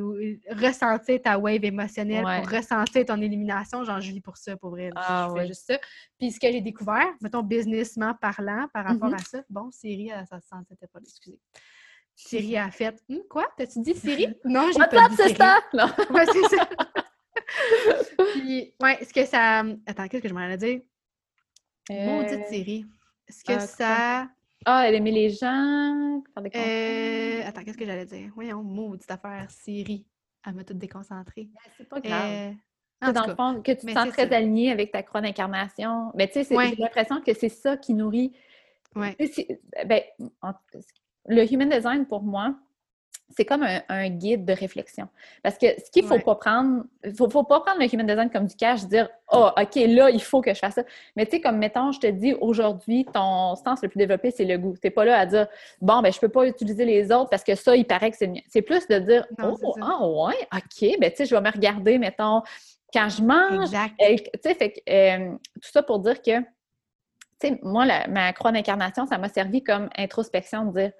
[0.50, 3.84] ressentir ta wave émotionnelle, pour ressentir ton élimination.
[3.84, 4.90] Genre, je vis pour ça, pour vrai.
[4.96, 5.80] Ah, je fais juste ça.
[6.20, 9.16] Puis, ce que j'ai découvert, mettons, businessment parlant, par rapport mm-hmm.
[9.16, 11.40] à ça, bon, Siri, ça se sentait pas, excusez.
[12.16, 13.48] Siri a fait hum, Quoi?
[13.58, 14.28] T'as-tu dit Siri?
[14.46, 15.36] Non, j'ai pas dit Siri.
[15.36, 15.60] Ça?
[15.74, 15.88] Non.
[16.12, 16.70] ouais, c'est ça.
[18.34, 19.64] Puis, ouais, est-ce que ça.
[19.86, 20.82] Attends, qu'est-ce que je m'en dire?
[21.90, 22.06] Euh...
[22.06, 22.86] Maudite Siri.
[23.28, 24.28] Est-ce que ah, ça.
[24.66, 28.30] Ah, elle aimait les gens, faire des euh, Attends, qu'est-ce que j'allais dire?
[28.36, 30.06] Voyons, maudite affaire, Siri.
[30.46, 31.50] Elle m'a tout déconcentrée.
[31.78, 32.56] C'est pas grave.
[33.04, 33.12] Euh...
[33.12, 36.12] dans le fond, que tu te sens très aligné avec ta croix d'incarnation.
[36.16, 38.34] Mais tu sais, j'ai l'impression que c'est ça qui nourrit.
[38.96, 39.16] Ouais.
[39.86, 40.02] Ben,
[41.28, 42.56] le human design, pour moi,
[43.36, 45.08] c'est comme un, guide de réflexion.
[45.44, 48.06] Parce que ce qu'il ne faut pas prendre, il faut, faut, pas prendre le human
[48.06, 50.84] design comme du cash, dire Oh, OK, là, il faut que je fasse ça.
[51.16, 54.46] Mais tu sais, comme mettons, je te dis aujourd'hui, ton sens le plus développé, c'est
[54.46, 54.74] le goût.
[54.74, 55.48] Tu n'es pas là à dire
[55.80, 58.18] Bon, ben, je ne peux pas utiliser les autres parce que ça, il paraît que
[58.18, 58.42] c'est le mien.
[58.48, 61.98] C'est plus de dire Oh, ah, ouais, OK, ben, tu sais, je vais me regarder,
[61.98, 62.42] mettons,
[62.94, 63.66] quand je mange.
[63.66, 63.94] Exact.
[64.00, 69.06] Tu sais, fait euh, tout ça pour dire que, tu sais, moi, ma croix d'incarnation,
[69.08, 70.92] ça m'a servi comme introspection de dire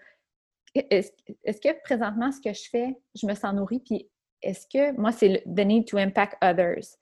[0.76, 4.08] est-ce que présentement, ce que je fais, je me sens nourrie, puis
[4.42, 6.98] est-ce que moi, c'est the need to impact others?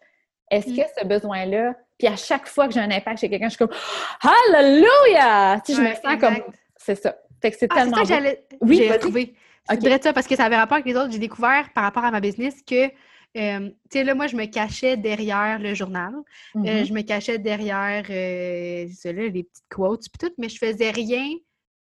[0.51, 3.55] Est-ce que ce besoin-là, puis à chaque fois que j'ai un impact chez quelqu'un, je
[3.55, 3.75] suis comme
[4.21, 5.61] Hallelujah!
[5.65, 6.43] Tu sais, je me sens comme.
[6.75, 7.15] C'est ça.
[7.41, 7.97] Fait que c'est Ah, tellement.
[7.97, 8.99] c'est ça que j'allais Oui, j'ai vas-y.
[8.99, 9.35] trouvé.
[9.69, 11.11] Je ça parce que ça avait rapport avec les autres.
[11.11, 14.45] J'ai découvert par rapport à ma business que, euh, tu sais, là, moi, je me
[14.45, 16.13] cachais derrière le journal.
[16.55, 16.85] Euh, Mhm.
[16.85, 21.27] je me cachais derrière, euh, là, les petites quotes puis tout, mais je faisais rien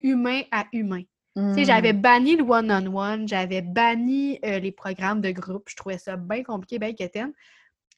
[0.01, 1.03] humain à humain.
[1.37, 5.69] J'avais banni le one-on-one, j'avais banni euh, les programmes de groupe.
[5.69, 7.33] Je trouvais ça bien compliqué, bien quétaine.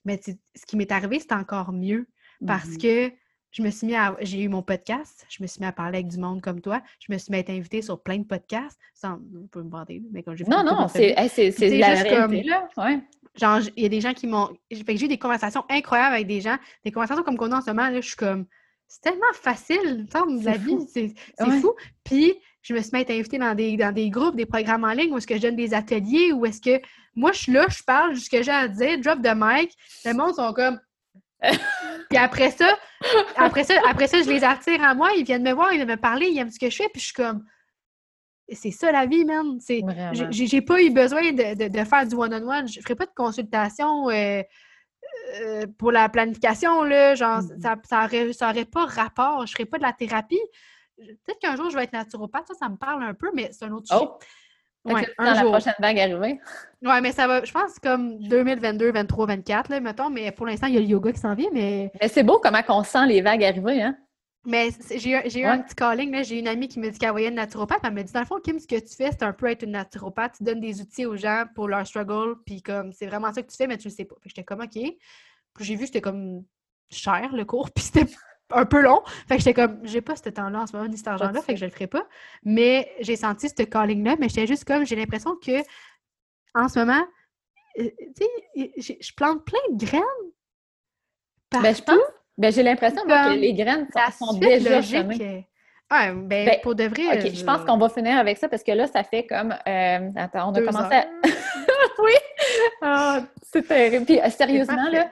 [0.04, 2.06] Mais ce qui m'est arrivé, c'est encore mieux
[2.46, 2.78] parce Mhm.
[2.78, 3.12] que
[3.50, 4.16] je me suis mis à...
[4.20, 6.82] J'ai eu mon podcast, je me suis mis à parler avec du monde comme toi,
[7.00, 9.18] je me suis mis à être invitée sur plein de podcasts, sans...
[9.42, 12.68] On peut me vanter, mais comme j'ai Non, non, c'est hey, la juste réalité, là.
[12.76, 13.00] Ouais.
[13.34, 14.48] Genre, il y a des gens qui m'ont...
[14.72, 17.58] Fait que j'ai eu des conversations incroyables avec des gens, des conversations comme qu'on a
[17.58, 18.46] en ce moment, là, je suis comme...
[18.88, 20.78] C'est tellement facile, il me semble, la fou.
[20.78, 21.60] vie, c'est c'est Ouais.
[21.60, 21.74] fou.
[22.04, 22.34] Puis,
[22.66, 24.92] je me suis mis à être invitée dans des, dans des groupes, des programmes en
[24.92, 26.80] ligne, où est-ce que je donne des ateliers, où est-ce que...
[27.14, 29.72] Moi, je suis là, je parle, ce que j'ai à dire, drop de mic,
[30.04, 30.80] le monde sont comme...
[32.10, 32.68] Puis après ça,
[33.36, 35.88] après ça, après ça, je les attire à moi, ils viennent me voir, ils viennent
[35.88, 37.44] me parler, ils aiment ce que je fais, puis je suis comme...
[38.52, 39.58] C'est ça la vie, man.
[40.30, 42.68] J'ai- pas eu besoin de, de- de faire du one-on-one.
[42.68, 44.40] Je ferai pas de consultation euh,
[45.40, 47.16] euh, pour la planification, là.
[47.16, 47.60] Genre, Mhm.
[47.60, 49.44] ça, ça, aurait, ça aurait pas rapport.
[49.46, 50.38] Je ferai pas de la thérapie.
[50.96, 52.46] Peut-être qu'un jour, je vais être naturopathe.
[52.48, 54.00] Ça, ça me parle un peu, mais c'est un autre sujet.
[54.04, 54.18] Oh!
[54.84, 56.40] Ouais, un dans la prochaine vague arrivée.
[56.82, 60.10] Ouais, mais ça va, je pense, comme 2022, 23, 24, là, mettons.
[60.10, 62.38] Mais pour l'instant, il y a le yoga qui s'en vient, mais Mais c'est beau
[62.38, 63.96] comment on sent les vagues arriver, hein?
[64.44, 65.62] Mais j'ai eu- eu un Ouais.
[65.64, 66.22] petit calling, là.
[66.22, 67.80] J'ai une amie qui me dit qu'elle voyait une naturopathe.
[67.82, 69.64] Elle me dit, dans le fond, Kim, ce que tu fais, c'est un peu être
[69.64, 70.34] une naturopathe.
[70.38, 73.50] Tu donnes des outils aux gens pour leur struggle, puis comme, c'est vraiment ça que
[73.50, 74.14] tu fais, mais tu le sais pas.
[74.14, 74.70] Que j'étais comme, OK.
[74.70, 74.94] Puis
[75.64, 76.44] j'ai vu que c'était comme
[76.92, 78.06] cher, le cours, puis c'était
[78.50, 79.02] un peu long.
[79.28, 81.54] Fait que j'étais comme, j'ai pas ce temps-là en ce moment, ni cet argent-là, fait
[81.54, 82.06] que je le ferai pas.
[82.44, 85.62] Mais j'ai senti ce calling-là, mais j'étais juste comme, j'ai l'impression que,
[86.54, 87.04] en ce moment,
[87.78, 90.02] euh, tu sais, je plante plein de graines.
[91.52, 91.98] Ben, je pense.
[92.38, 93.86] Ben, j'ai l'impression que les graines
[94.18, 95.18] sont, sont déjà semées.
[95.20, 95.40] euh,
[95.88, 97.04] Ouais, ben, Ben, pour de vrai.
[97.18, 99.52] OK, je pense qu'on va finir avec ça parce que là, ça fait comme.
[99.68, 101.04] euh, attends, on a Deux commencé heures.
[101.04, 101.28] à.
[102.02, 102.12] oui!
[102.82, 104.04] Ah, c'est terrible.
[104.04, 105.10] Puis, euh, sérieusement, là,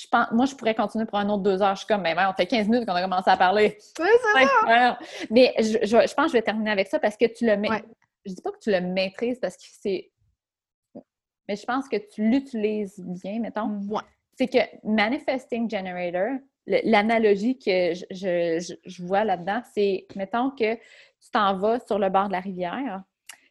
[0.00, 1.74] je pense, moi, je pourrais continuer pour un autre deux heures.
[1.74, 3.76] Je suis comme, mais on fait 15 minutes qu'on a commencé à parler.
[3.98, 4.92] Ouais, c'est ouais.
[5.30, 7.56] Mais je, je- je pense que je vais terminer avec ça parce que tu le
[7.56, 7.68] mets.
[7.68, 7.82] Ouais.
[8.24, 10.10] Je dis pas que tu le maîtrises parce que c'est.
[11.48, 13.80] Mais je pense que tu l'utilises bien, mettons.
[13.88, 14.02] Ouais.
[14.38, 20.74] C'est que Manifesting Generator, l'analogie que je, je- je- je vois là-dedans, c'est, mettons que
[20.74, 23.02] tu t'en vas sur le bord de la rivière,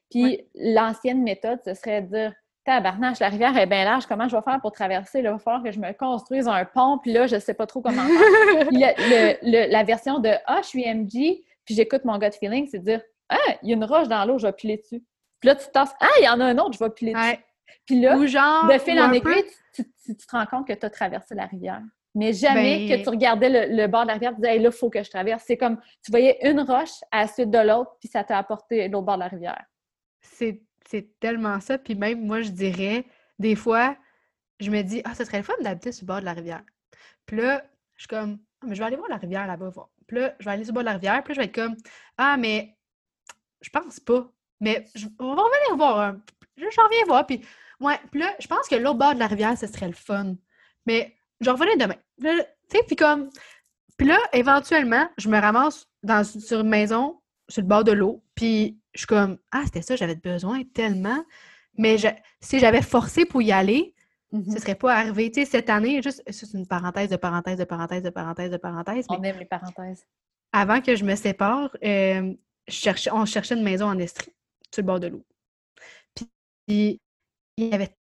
[0.09, 0.47] puis Ouais.
[0.55, 2.33] l'ancienne méthode, ce serait de dire
[2.67, 5.21] Tabarnache, la rivière est bien large, comment je vais faire pour traverser?
[5.21, 7.53] Là, il va falloir que je me construise un pont, puis là, je ne sais
[7.53, 8.67] pas trop comment faire.
[8.67, 9.37] Puis le- le-
[9.67, 12.83] le- la version de Ah, je suis MG, puis j'écoute mon gut feeling, c'est de
[12.83, 15.01] dire Ah, il y a une roche dans l'eau, je vais piler dessus.
[15.39, 17.13] Puis là, tu te tasses Ah, il y en a un autre, je vais piler
[17.13, 17.23] dessus.
[17.25, 17.39] Ouais.
[17.85, 18.67] Puis là, Ou genre.
[18.67, 21.45] de fil en aiguille, tu, tu- tu te rends compte que tu as traversé la
[21.45, 21.81] rivière.
[22.15, 24.59] Mais jamais Ben- que tu regardais le, bord de la rivière et tu disais, Hey,
[24.59, 25.43] là, il faut que je traverse.
[25.47, 28.89] C'est comme, tu voyais une roche à la suite de l'autre, puis ça t'a apporté
[28.89, 29.63] l'autre bord de la rivière.
[30.21, 31.77] C'est c'est tellement ça.
[31.77, 33.05] Puis même, moi, je dirais,
[33.39, 33.95] des fois,
[34.59, 36.63] je me dis, ah, ce serait le fun d'habiter sur le bord de la rivière.
[37.25, 37.63] Puis là,
[37.95, 39.71] je suis comme, Ah, mais je vais aller voir la rivière là-bas.
[40.07, 41.23] Puis là, je vais aller sur le bord de la rivière.
[41.23, 41.75] Puis là, je vais être comme,
[42.17, 42.75] ah, mais
[43.61, 44.31] je pense pas.
[44.59, 44.85] Mais
[45.19, 45.99] on va revenir voir.
[45.99, 46.21] un-
[46.55, 47.27] Je j'en reviens voir.
[47.27, 47.45] Puis,
[47.79, 47.99] ouais.
[48.11, 50.35] Puis là, je pense que l'autre bord de la rivière, ce serait le fun.
[50.87, 52.43] Mais je revenais demain.
[52.87, 53.29] Puis comme.
[53.97, 58.23] Puis là, éventuellement, je me ramasse dans, sur une maison, sur le bord de l'eau.
[58.37, 61.25] Puis je suis comme, ah, c'était ça, j'avais besoin tellement.
[61.77, 62.07] Mais je-
[62.39, 63.93] si j'avais forcé pour y aller,
[64.31, 64.51] Mm.
[64.53, 65.31] ce serait pas arrivé.
[65.31, 68.57] Tu sais, cette année, juste, c'est une parenthèse de parenthèse de parenthèse de parenthèse de
[68.57, 69.05] parenthèse.
[69.09, 70.05] On aime les parenthèses.
[70.53, 72.33] avant que je me sépare, euh,
[72.67, 74.33] je cherchais, on cherchait une maison en Estrie,
[74.73, 75.25] sur le bord de l'eau.
[76.67, 76.99] Puis,
[77.57, 77.95] il y avait,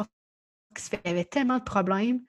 [0.00, 2.20] il y avait tellement de problèmes.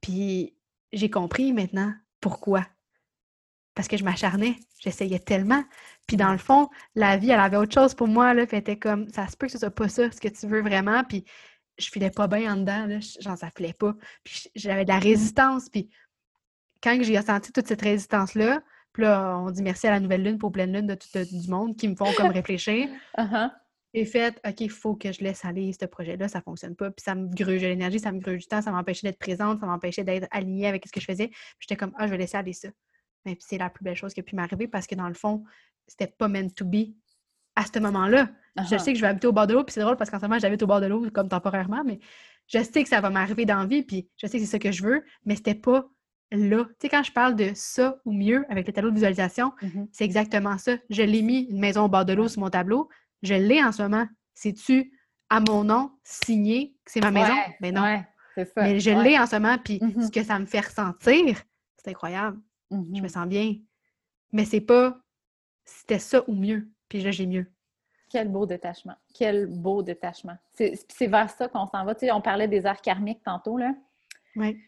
[0.00, 0.56] Puis,
[0.92, 2.66] j'ai compris maintenant pourquoi.
[3.74, 5.62] Parce que je m'acharnais, j'essayais tellement.
[6.08, 8.34] Puis, dans le fond, la vie, elle avait autre chose pour moi.
[8.34, 10.28] Là, puis elle était comme, ça se peut que ce soit pas ça, ce que
[10.28, 11.04] tu veux vraiment.
[11.04, 11.24] Puis,
[11.78, 13.94] je filais pas bien en dedans, là, genre, ça filait pas.
[14.24, 15.68] Puis, j'avais de la résistance.
[15.68, 15.90] Puis,
[16.82, 20.38] quand j'ai ressenti toute cette résistance-là, puis là, on dit merci à la nouvelle lune
[20.38, 22.88] pour pleine lune de tout de- du monde qui me font comme réfléchir.
[23.16, 23.50] Uh-huh.
[23.94, 26.90] J'ai fait, OK, il faut que je laisse aller ce projet-là, ça fonctionne pas.
[26.90, 29.60] Puis ça me gruge de l'énergie, ça me gruge du temps, ça m'empêchait d'être présente,
[29.60, 31.28] ça m'empêchait d'être alignée avec ce que je faisais.
[31.28, 32.68] Puis j'étais comme, ah, je vais laisser aller ça.
[33.24, 35.14] Mais puis c'est la plus belle chose qui a pu m'arriver parce que dans le
[35.14, 35.44] fond,
[35.88, 36.94] c'était pas meant to be
[37.56, 38.28] à ce moment-là.
[38.56, 38.78] Je Uh-huh.
[38.78, 40.24] sais que je vais habiter au bord de l'eau, puis c'est drôle parce qu'en ce
[40.26, 41.98] moment, j'habite au bord de l'eau comme temporairement, mais
[42.48, 44.58] je sais que ça va m'arriver dans la vie, puis je sais que c'est ça
[44.58, 45.88] que je veux, mais c'était pas
[46.32, 46.64] là.
[46.64, 49.88] Tu sais, quand je parle de ça ou mieux avec le tableau de visualisation, Mhm.
[49.92, 50.76] c'est exactement ça.
[50.90, 52.88] Je l'ai mis, une maison au bord de l'eau sur mon tableau.
[53.22, 54.06] Je l'ai en ce moment.
[54.34, 54.92] C'est-tu
[55.30, 57.32] à mon nom, signé, que c'est ma maison?
[57.32, 57.82] Ouais, Ben non.
[57.82, 58.04] ouais.
[58.36, 58.44] ça.
[58.62, 59.02] Mais je ouais.
[59.04, 60.02] l'ai en ce moment, puis Mhm.
[60.02, 61.42] ce que ça me fait ressentir,
[61.76, 62.38] c'est incroyable.
[62.70, 63.02] Je Mhm.
[63.02, 63.54] me sens bien.
[64.32, 64.98] Mais c'est pas
[65.68, 67.46] c'était ça ou mieux, puis là, j'ai mieux.
[68.10, 68.94] Quel beau détachement.
[69.14, 70.36] Quel beau détachement.
[70.54, 71.94] C'est vers ça qu'on s'en va.
[71.94, 73.74] Tu sais, on parlait des arts karmiques tantôt, là.
[74.34, 74.58] Oui.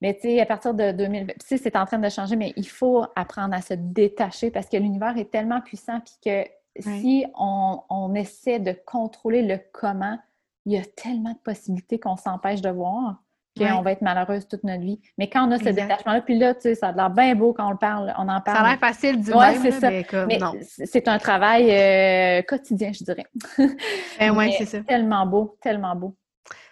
[0.00, 2.52] Mais tu sais, à partir de 2020, tu sais, c'est en train de changer, mais
[2.56, 7.24] il faut apprendre à se détacher parce que l'univers est tellement puissant puis que si
[7.38, 10.18] on, on essaie de contrôler le comment,
[10.66, 13.22] il y a tellement de possibilités qu'on s'empêche de voir
[13.56, 13.82] qu'on Ouais.
[13.82, 15.00] va être malheureuse toute notre vie.
[15.18, 17.52] Mais quand on a ce détachement-là, puis là, tu sais, ça a l'air bien beau
[17.52, 18.56] quand on le parle, on en parle.
[18.56, 19.90] Ça a l'air facile du Ouais, même, c'est ça.
[19.90, 20.38] mais comme mais
[20.86, 23.26] c'est un travail euh, quotidien, je dirais.
[24.18, 24.80] Ben ouais, c'est ça.
[24.80, 26.16] Tellement beau, tellement beau.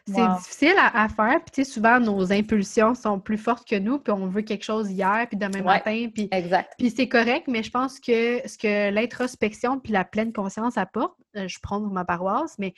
[0.06, 0.38] C'est Wow.
[0.38, 3.98] difficile à, à faire, puis tu sais, souvent nos impulsions sont plus fortes que nous,
[3.98, 5.64] puis on veut quelque chose hier, puis demain Ouais.
[5.64, 6.72] matin, puis Exact.
[6.78, 11.14] Puis c'est correct, mais je pense que ce que l'introspection puis la pleine conscience apporte,
[11.36, 12.72] euh, je prends ma paroisse, mais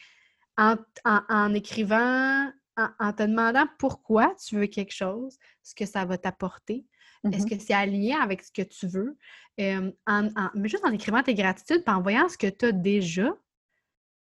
[0.58, 0.74] en,
[1.06, 2.50] en- en écrivant,
[2.98, 6.86] en, en te demandant pourquoi tu veux quelque chose, ce que ça va t'apporter,
[7.32, 7.50] est-ce Mhm.
[7.50, 9.16] que c'est aligné avec ce que tu veux,
[9.60, 12.66] euh, en, en- mais juste en écrivant tes gratitudes, puis en voyant ce que tu
[12.66, 13.32] as déjà,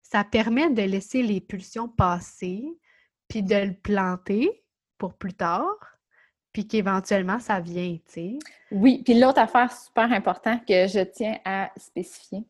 [0.03, 2.63] ça permet de laisser les pulsions passer,
[3.27, 4.63] puis de le planter
[4.97, 5.77] pour plus tard,
[6.53, 8.39] puis qu'éventuellement ça vient, tu sais.
[8.71, 12.43] Oui, puis l'autre affaire super importante que je tiens à spécifier.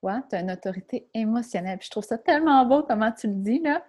[0.00, 1.78] Toi, tu as une autorité émotionnelle.
[1.78, 3.84] Puis je trouve ça tellement beau comment tu le dis, là.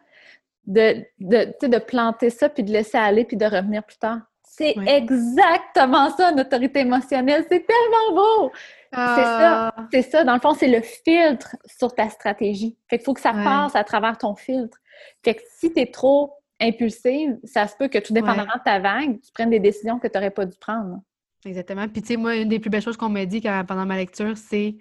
[0.68, 4.20] De, de, de planter ça, puis de laisser aller, puis de revenir plus tard.
[4.44, 4.86] C'est Oui.
[4.88, 7.46] exactement ça, une autorité émotionnelle.
[7.50, 8.52] C'est tellement beau!
[8.94, 9.74] C'est ça.
[9.76, 12.78] Ah, C'est ça, dans le fond, c'est le filtre sur ta stratégie.
[12.90, 13.44] Fait qu'il faut que ça Ouais.
[13.44, 14.78] passe à travers ton filtre.
[15.24, 18.80] Fait que si tu es trop impulsive, ça se peut que tout dépendamment de ta
[18.80, 21.00] vague, tu prennes des décisions que tu n'aurais pas dû prendre.
[21.46, 21.88] Exactement.
[21.88, 23.96] Puis, tu sais, moi, une des plus belles choses qu'on m'a dit quand- pendant ma
[23.96, 24.76] lecture, c'est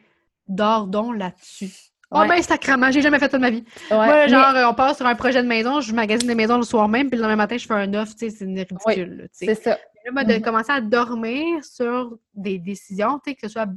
[0.47, 1.90] dors donc là-dessus.
[2.13, 2.29] Oh, Ouais.
[2.29, 3.65] ben, sacrément, j'ai jamais fait ça de ma vie.
[3.91, 6.57] Ouais, Moi, mais- genre, on passe sur un projet de maison, je magasine des maisons
[6.57, 9.29] le soir même, puis le lendemain matin, je fais un offre, tu sais, c'est ridicule.
[9.33, 9.79] c'est ça.
[10.05, 10.43] Là, moi, de Mhm.
[10.43, 13.69] commencer à dormir sur des décisions, tu sais, que ce soit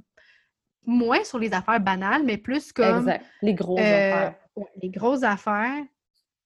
[0.85, 3.25] moins sur les affaires banales, mais plus comme Exact.
[3.41, 4.33] Les grosses euh, affaires.
[4.81, 5.83] les grosses affaires.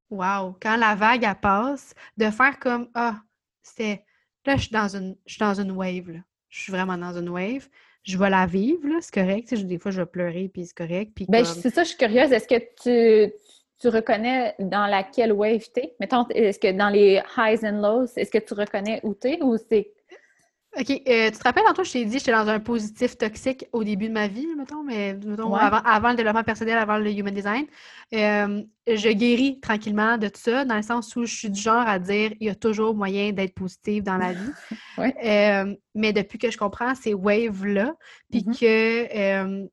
[0.09, 0.57] Wow!
[0.61, 3.15] Quand la vague, elle passe, de faire comme Ah,
[3.61, 4.03] c'est.
[4.45, 6.09] Là, je suis dans une, je suis dans une wave.
[6.09, 6.19] Là.
[6.49, 7.67] Je suis vraiment dans une wave.
[8.07, 9.49] Je vais la vivre, là, c'est correct.
[9.49, 11.11] Sais, des fois, je vais pleurer, puis c'est correct.
[11.13, 12.31] Puis Ben, comme- c'est ça, je suis curieuse.
[12.31, 12.55] Est-ce que
[13.27, 13.33] tu,
[13.79, 15.93] tu reconnais dans laquelle wave t'es?
[15.99, 19.57] Mettons, est-ce que dans les highs and lows, est-ce que tu reconnais où t'es ou
[19.57, 19.91] c'est.
[20.79, 20.89] OK.
[20.91, 24.07] euh, tu te rappelles, Antoine, je t'ai dit, j'étais dans un positif toxique au début
[24.09, 25.59] de ma vie, mettons, mais mettons, Ouais.
[25.61, 27.65] avant, avant le développement personnel, avant le human design.
[28.13, 31.87] Euh, je guéris tranquillement de tout ça, dans le sens où je suis du genre
[31.87, 34.51] à dire il y a toujours moyen d'être positive dans la vie.
[34.97, 35.15] Ouais.
[35.23, 37.93] Euh, mais depuis que je comprends ces waves-là,
[38.31, 38.55] puis Mhm.
[38.55, 39.67] que euh,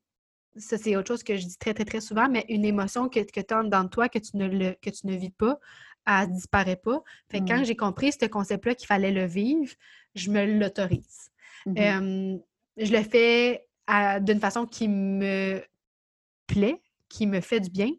[0.57, 3.21] ça, c'est autre chose que je dis très, très, très souvent, mais une émotion que,
[3.21, 5.59] que tu as dans toi, que tu ne, le, que tu ne vis pas,
[6.07, 7.03] elle disparaît pas.
[7.31, 7.65] Fait que quand Mm.
[7.65, 9.73] j'ai compris ce concept-là qu'il fallait le vivre,
[10.15, 11.31] je me l'autorise.
[11.67, 11.79] Mhm.
[11.79, 12.39] Euh,
[12.77, 13.67] je le fais
[14.21, 15.63] d'une façon qui me
[16.47, 17.91] plaît, qui me fait du bien,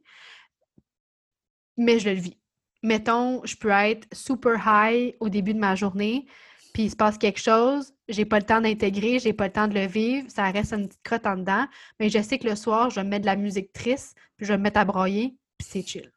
[1.78, 2.38] mais je le vis.
[2.84, 6.26] Mettons, je peux être super high au début de ma journée,
[6.74, 9.68] puis il se passe quelque chose, j'ai pas le temps d'intégrer, j'ai pas le temps
[9.68, 11.66] de le vivre, ça reste une petite crotte en dedans,
[12.00, 14.46] mais je sais que le soir, je vais me mettre de la musique triste, puis
[14.46, 16.12] je vais me mettre à broyer, puis c'est chill.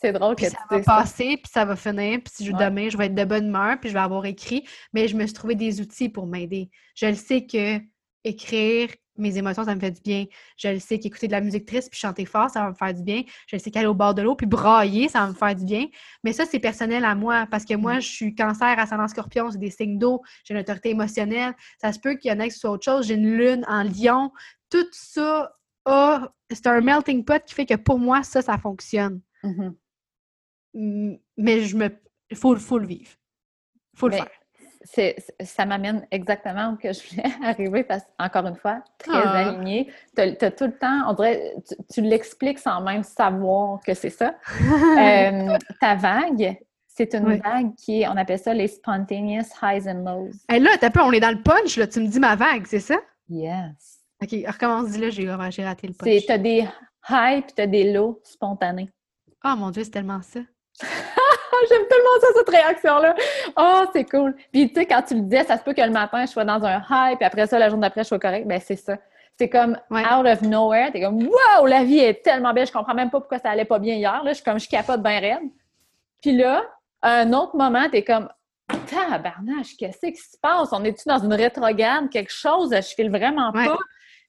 [0.00, 2.52] C'est drôle que Puis tu ça va passer, puis ça va finir, puis si je-
[2.52, 2.64] Ouais.
[2.70, 5.24] demain, je vais être de bonne humeur, puis je vais avoir écrit, mais je me
[5.26, 6.70] suis trouvé des outils pour m'aider.
[6.94, 7.80] Je le sais que
[8.24, 10.26] écrire mes émotions, ça me fait du bien.
[10.56, 12.94] Je le sais qu'écouter de la musique triste puis chanter fort, ça va me faire
[12.94, 13.22] du bien.
[13.48, 15.64] Je le sais qu'aller au bord de l'eau puis brailler, ça va me faire du
[15.64, 15.86] bien.
[16.22, 18.00] Mais ça, c'est personnel à moi parce que moi, Mm.
[18.00, 21.54] je suis cancer, ascendant scorpion, c'est des signes d'eau, j'ai une autorité émotionnelle.
[21.80, 23.06] Ça se peut qu'il y en ait qui soit autre chose.
[23.08, 24.30] J'ai une lune en lion.
[24.70, 25.52] Tout ça
[25.86, 26.28] a...
[26.52, 29.20] C'est un melting pot qui fait que pour moi, ça, ça fonctionne.
[29.42, 29.64] Mhm.
[29.66, 29.74] Mm,
[30.74, 31.88] mais je me
[32.30, 33.10] il faut, faut le vivre.
[33.96, 34.28] faut le faire.
[34.84, 39.12] c'est- c'est- ça m'amène exactement où que je voulais arriver parce encore une fois, très
[39.16, 39.48] Ah.
[39.48, 39.90] aligné.
[40.14, 44.10] Tu as, tout le temps, on dirait, tu, tu l'expliques sans même savoir que c'est
[44.10, 44.36] ça.
[44.98, 47.38] Euh, ta vague, c'est une Oui.
[47.40, 50.30] vague qui est, on appelle ça les spontaneous highs and lows.
[50.48, 51.86] Hey, là, t'as peu, on est dans le punch, là.
[51.86, 52.96] Tu me dis ma vague, c'est ça?
[53.28, 54.00] Yes.
[54.22, 56.26] OK, recommence, dis là, j'ai j'ai raté le C'est, punch.
[56.26, 56.66] t'as des
[57.08, 58.90] highs puis t'as des lows spontanés.
[59.44, 60.40] Oh mon Dieu, c'est tellement ça.
[61.68, 63.14] J'aime tellement ça, cette réaction-là.
[63.56, 64.34] Oh, c'est cool.
[64.52, 66.44] Puis, tu sais, quand tu le disais, ça se peut que le matin, je sois
[66.44, 68.46] dans un high, puis après ça, la journée d'après, je sois correct.
[68.46, 68.96] Ben, c'est ça.
[69.36, 70.02] C'est comme Ouais.
[70.04, 70.90] out of nowhere.
[70.92, 72.66] T'es comme, wow, la vie est tellement belle.
[72.66, 74.22] Je comprends même pas pourquoi ça allait pas bien hier.
[74.24, 75.48] Là, je suis comme, je capote bien raide.
[76.22, 76.64] Puis là,
[77.02, 78.28] à un autre moment, t'es comme,
[78.86, 80.68] tabarnache, qu'est-ce qui se passe?
[80.72, 82.70] On est-tu dans une rétrograde, quelque chose?
[82.74, 83.66] Je file vraiment Ouais.
[83.66, 83.78] pas.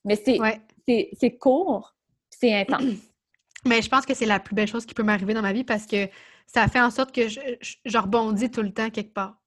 [0.05, 1.37] Mais c'est, Ouais.
[1.39, 1.93] court,
[2.29, 2.83] c'est intense.
[3.65, 5.65] Mais je pense que c'est la plus belle chose qui peut m'arriver dans ma vie
[5.65, 6.07] parce que
[6.53, 9.37] ça fait en sorte que je, je, rebondis tout le temps quelque part.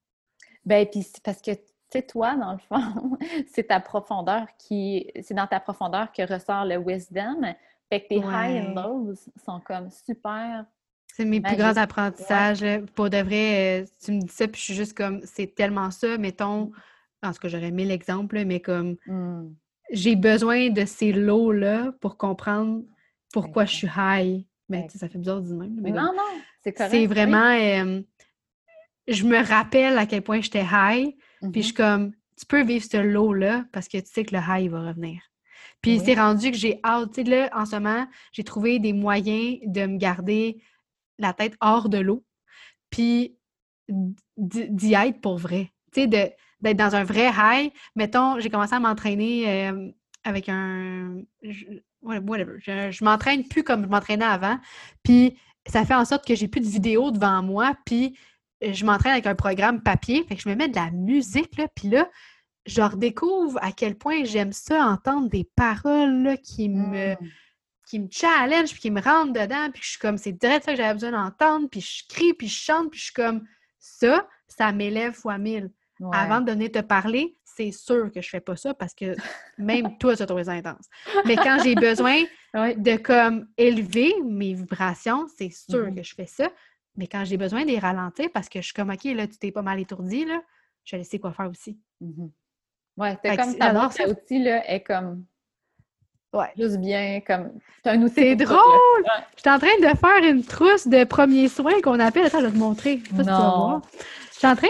[0.64, 1.61] Ben, puis parce que, tu
[1.92, 3.18] sais, toi, dans le fond,
[3.53, 5.11] c'est ta profondeur qui.
[5.22, 7.55] C'est dans ta profondeur que ressort le wisdom.
[7.90, 10.64] Fait que tes high and lows sont comme super.
[11.09, 12.64] C'est mes plus grands apprentissages.
[12.94, 15.90] Pour de vrai, euh, tu me dis ça, puis je suis juste comme, c'est tellement
[15.90, 16.16] ça.
[16.16, 16.72] Mettons,
[17.22, 19.42] en tout cas, j'aurais mis l'exemple, mais comme, mmh.
[19.90, 22.82] j'ai besoin de ces lows-là pour comprendre
[23.30, 24.46] pourquoi je suis high.
[24.68, 25.74] Mais ça fait bizarre de même.
[25.80, 26.22] non, non,
[26.62, 26.92] c'est correct.
[26.92, 28.02] C'est vraiment.
[29.08, 31.14] je me rappelle à quel point j'étais high,
[31.52, 34.34] puis je suis mmh comme, tu peux vivre ce low-là parce que tu sais que
[34.34, 35.20] le high va revenir.
[35.80, 37.12] Puis c'est rendu que j'ai hâte.
[37.12, 40.62] Tu sais, là, en ce moment, j'ai trouvé des moyens de me garder
[41.18, 42.24] la tête hors de l'eau,
[42.90, 43.36] puis
[44.36, 45.72] d'y être pour vrai.
[45.92, 47.72] Tu sais, d'être dans un vrai high.
[47.96, 49.72] Mettons, j'ai commencé à m'entraîner
[50.24, 51.22] avec un
[52.03, 52.59] whatever.
[52.61, 54.59] Je, m'entraîne plus comme je m'entraînais avant.
[55.03, 57.76] Puis ça fait en sorte que j'ai plus de vidéos devant moi.
[57.86, 58.18] Puis
[58.61, 60.24] je m'entraîne avec un programme papier.
[60.28, 61.66] Fait que je me mets de la musique, là.
[61.74, 62.09] Puis là,
[62.66, 67.14] je redécouvre à quel point j'aime ça, entendre des paroles qui me.
[67.14, 67.28] Mmh.
[67.88, 70.70] qui me challenge, puis qui me rentrent dedans, puis je suis comme, c'est direct ça
[70.70, 73.44] que j'avais besoin d'entendre, puis je crie, puis je chante, puis je suis comme,
[73.78, 75.70] ça, ça m'élève fois mille.
[76.12, 79.14] Avant de venir te parler, c'est sûr que je fais pas ça parce que
[79.59, 80.86] même toi, tu trouvé ça intense.
[81.26, 82.22] Mais quand j'ai besoin
[82.55, 85.94] de comme élever mes vibrations, c'est sûr mm-hmm.
[85.96, 86.50] que je fais ça.
[86.96, 89.38] Mais quand j'ai besoin de les ralentir parce que je suis comme OK, là, tu
[89.38, 90.42] t'es pas mal étourdi, là,
[90.84, 91.78] je sais quoi faire aussi.
[92.03, 92.30] Mm-hmm.
[92.98, 95.24] Ouais, c'est comme ta boîte à outils là, est comme
[96.33, 96.47] Ouais.
[96.59, 97.51] Juste bien, comme.
[97.85, 98.14] C'est un outil.
[98.14, 98.59] C'est drôle!
[99.37, 102.24] Je suis en train de faire une trousse de premiers soins qu'on appelle.
[102.24, 103.03] Attends, je vais te montrer.
[103.12, 103.83] non.
[104.33, 104.68] Je suis en train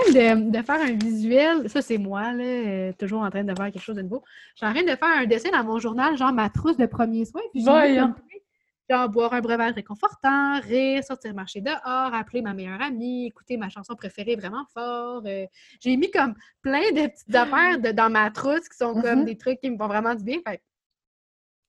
[0.51, 1.71] de, faire un visuel.
[1.71, 4.23] Ça, c'est moi, là, euh, toujours en train de faire quelque chose de nouveau.
[4.55, 6.85] Je suis en train de faire un dessin dans mon journal, genre ma trousse de
[6.85, 7.41] premiers soins.
[7.55, 13.57] Puis genre boire un breuvage réconfortant, rire, sortir marcher dehors, appeler ma meilleure amie, écouter
[13.57, 15.23] ma chanson préférée vraiment fort.
[15.25, 15.47] Euh,
[15.81, 19.25] j'ai mis comme plein de petites affaires dans ma trousse qui sont comme mm-hmm.
[19.25, 20.39] des trucs qui me font vraiment du bien.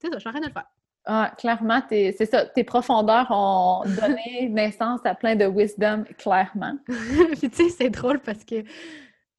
[0.04, 0.68] C'est ça, je suis en train de le faire.
[1.06, 2.46] Ah, clairement, c'est ça.
[2.46, 6.78] Tes profondeurs ont donné naissance à plein de wisdom, clairement.
[6.88, 8.64] Puis tu sais, c'est drôle parce que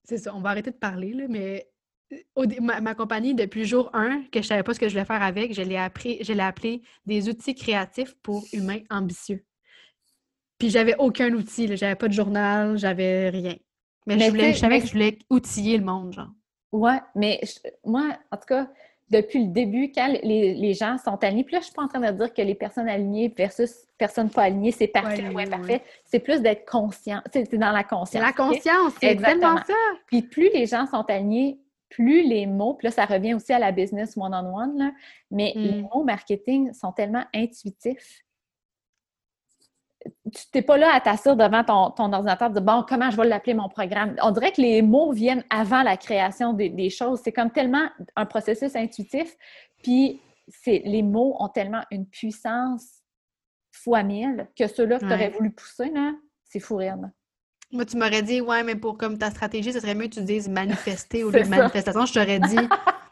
[0.05, 1.67] c'est ça, on va arrêter de parler, là, mais
[2.13, 5.23] euh, ma, compagnie, depuis jour 1, que je savais pas ce que je voulais faire
[5.23, 9.45] avec, je l'ai appris, je l'ai appelé des outils créatifs pour humains ambitieux.
[10.59, 13.57] Puis j'avais aucun outil, j'avais pas de journal, j'avais rien.
[14.07, 16.31] Mais, je, voulais, je savais que je voulais outiller le monde, genre.
[16.73, 17.41] Ouais, mais
[17.85, 18.69] moi, en tout cas,
[19.11, 21.89] depuis le début, quand les, gens sont alignés, puis là, je ne suis pas en
[21.89, 25.83] train de dire que les personnes alignées versus personnes pas alignées, c'est parfait, ouais, parfait.
[26.05, 27.21] C'est plus d'être conscient.
[27.33, 28.23] C'est dans la conscience.
[28.23, 29.75] La conscience, c'est exactement ça.
[30.07, 31.59] Puis plus les gens sont alignés,
[31.91, 34.93] plus les mots, puis là, ça revient aussi à la business one-on-one,
[35.31, 35.89] mais les mm.
[35.93, 38.25] mots marketing sont tellement intuitifs
[40.33, 43.55] tu n'es pas là à t'asseoir devant ton, ordinateur de bon, comment je vais l'appeler
[43.55, 44.17] mon programme?
[44.23, 47.21] On dirait que les mots viennent avant la création des, choses.
[47.23, 49.37] C'est comme tellement un processus intuitif.
[49.83, 50.21] Puis
[50.67, 53.03] les mots ont tellement une puissance
[53.73, 55.93] fois mille que ceux-là que tu aurais voulu pousser,
[56.45, 56.81] c'est fou
[57.73, 60.23] Moi, tu m'aurais dit, ouais, mais pour comme ta stratégie, ce serait mieux que tu
[60.23, 62.07] dises manifester au lieu de manifestation.
[62.07, 62.57] Je t'aurais dit,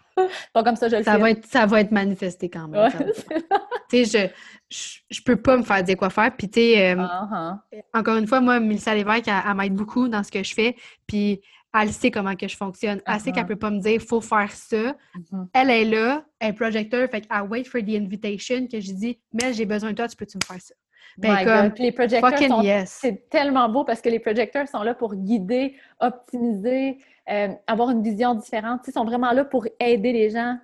[0.52, 2.90] pas comme ça, je le ça Va être, ça va être manifesté quand même.
[3.90, 4.32] tu sais,
[4.70, 6.34] je, je, peux pas me faire dire quoi faire.
[6.36, 7.58] Puis, tu sais, euh, uh-huh.
[7.94, 10.76] encore une fois, moi, Mélissa Lévesque, elle, elle m'aide beaucoup dans ce que je fais.
[11.06, 11.40] Puis,
[11.74, 13.00] elle sait comment que je fonctionne.
[13.06, 13.48] Elle sait qu'elle uh-huh.
[13.48, 14.76] peut pas me dire, faut faire ça.
[14.76, 15.48] Uh-huh.
[15.54, 19.20] Elle est là, elle est projecteur, fait qu'elle wait for the invitation, que je dis,
[19.32, 20.74] mais j'ai besoin de toi, tu peux-tu me faire ça?
[21.18, 25.76] Ben, comme, les projecteurs, c'est tellement beau parce que les projecteurs sont là pour guider,
[26.00, 26.98] optimiser,
[27.30, 28.82] euh, avoir une vision différente.
[28.86, 30.58] Ils sont vraiment là pour aider les gens.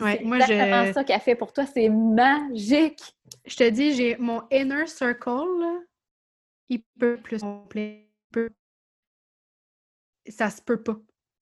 [0.00, 1.64] Ouais, c'est exactement ça qu'elle fait pour toi.
[1.66, 3.02] C'est magique.
[3.46, 5.84] Je te dis, j'ai mon inner circle,
[6.68, 8.08] il peut plus complet.
[10.28, 10.96] Ça se peut pas.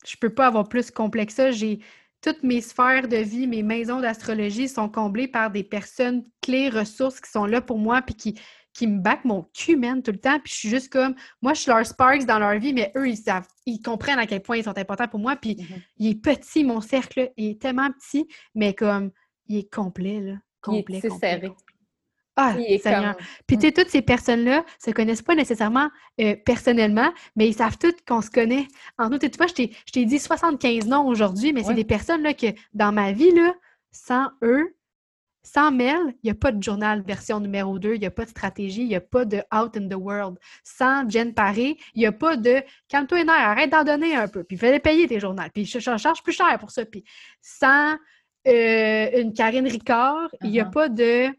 [0.06, 1.50] Je peux pas avoir plus complexe ça.
[1.50, 1.80] J'ai
[2.22, 7.20] toutes mes sphères de vie, mes maisons d'astrologie sont comblées par des personnes clés, ressources
[7.20, 8.40] qui sont là pour moi puis qui,
[8.80, 10.40] qui me battent mon cul, man, tout le temps.
[10.40, 13.10] Puis je suis juste comme, moi, je suis leur Sparks dans leur vie, mais eux,
[13.10, 15.36] ils savent, ils comprennent à quel point ils sont importants pour moi.
[15.36, 15.82] Puis mm-hmm.
[15.98, 19.10] il est petit, mon cercle, il est tellement petit, mais comme,
[19.48, 20.32] il est complet, là.
[20.62, 21.52] Complet, il est serré.
[22.36, 23.16] Ah, Seigneur.
[23.46, 25.90] Puis, tu sais, toutes ces personnes-là se connaissent pas nécessairement
[26.22, 28.66] euh, personnellement, mais ils savent toutes qu'on se connaît.
[28.96, 32.32] En nous, tu vois, je t'ai dit 75 noms aujourd'hui, mais c'est des personnes là,
[32.32, 33.52] que, dans ma vie, là,
[33.92, 34.74] sans eux,
[35.42, 38.24] sans Mel, il n'y a pas de journal version numéro 2, il n'y a pas
[38.24, 40.38] de stratégie, il n'y a pas de out in the world.
[40.64, 44.44] Sans Jen Paré, il n'y a pas de calme-toi une arrête d'en donner un peu,
[44.44, 46.84] puis fais payer tes journaux, puis je, charge plus cher pour ça.
[46.84, 47.04] Puis
[47.40, 47.96] sans
[48.46, 50.70] euh, une Karine Ricard, il n'y a uh-huh.
[50.70, 51.30] pas de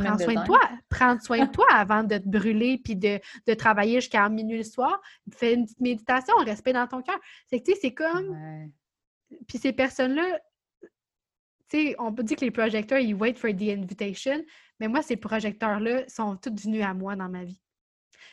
[0.00, 0.60] Prends soin de toi.
[0.88, 3.20] Prends soin de toi avant de te brûler puis de,
[3.54, 5.00] travailler jusqu'à minuit le soir.
[5.32, 7.18] Fais une petite méditation, respect dans ton cœur.
[7.46, 8.70] C'est que, tu sais, c'est comme.
[9.46, 10.40] Puis ces personnes-là,
[11.76, 14.42] sais, on peut dire que les projecteurs, ils wait for the invitation,
[14.80, 17.60] mais moi, ces projecteurs-là sont tous venus à moi dans ma vie.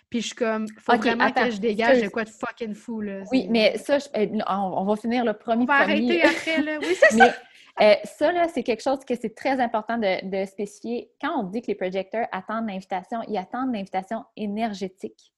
[0.10, 3.22] Puis je suis comme, faut vraiment que je dégage de quoi de fucking fou, là.
[3.32, 5.64] Oui, mais ça, eh, on, va finir le premier.
[5.64, 6.80] On va arrêter après, là.
[6.82, 7.34] Oui, c'est ça.
[7.80, 11.10] Euh, ça, là, c'est quelque chose que c'est très important de, spécifier.
[11.22, 15.34] Quand on dit que les projecteurs attendent l'invitation, ils attendent l'invitation énergétique.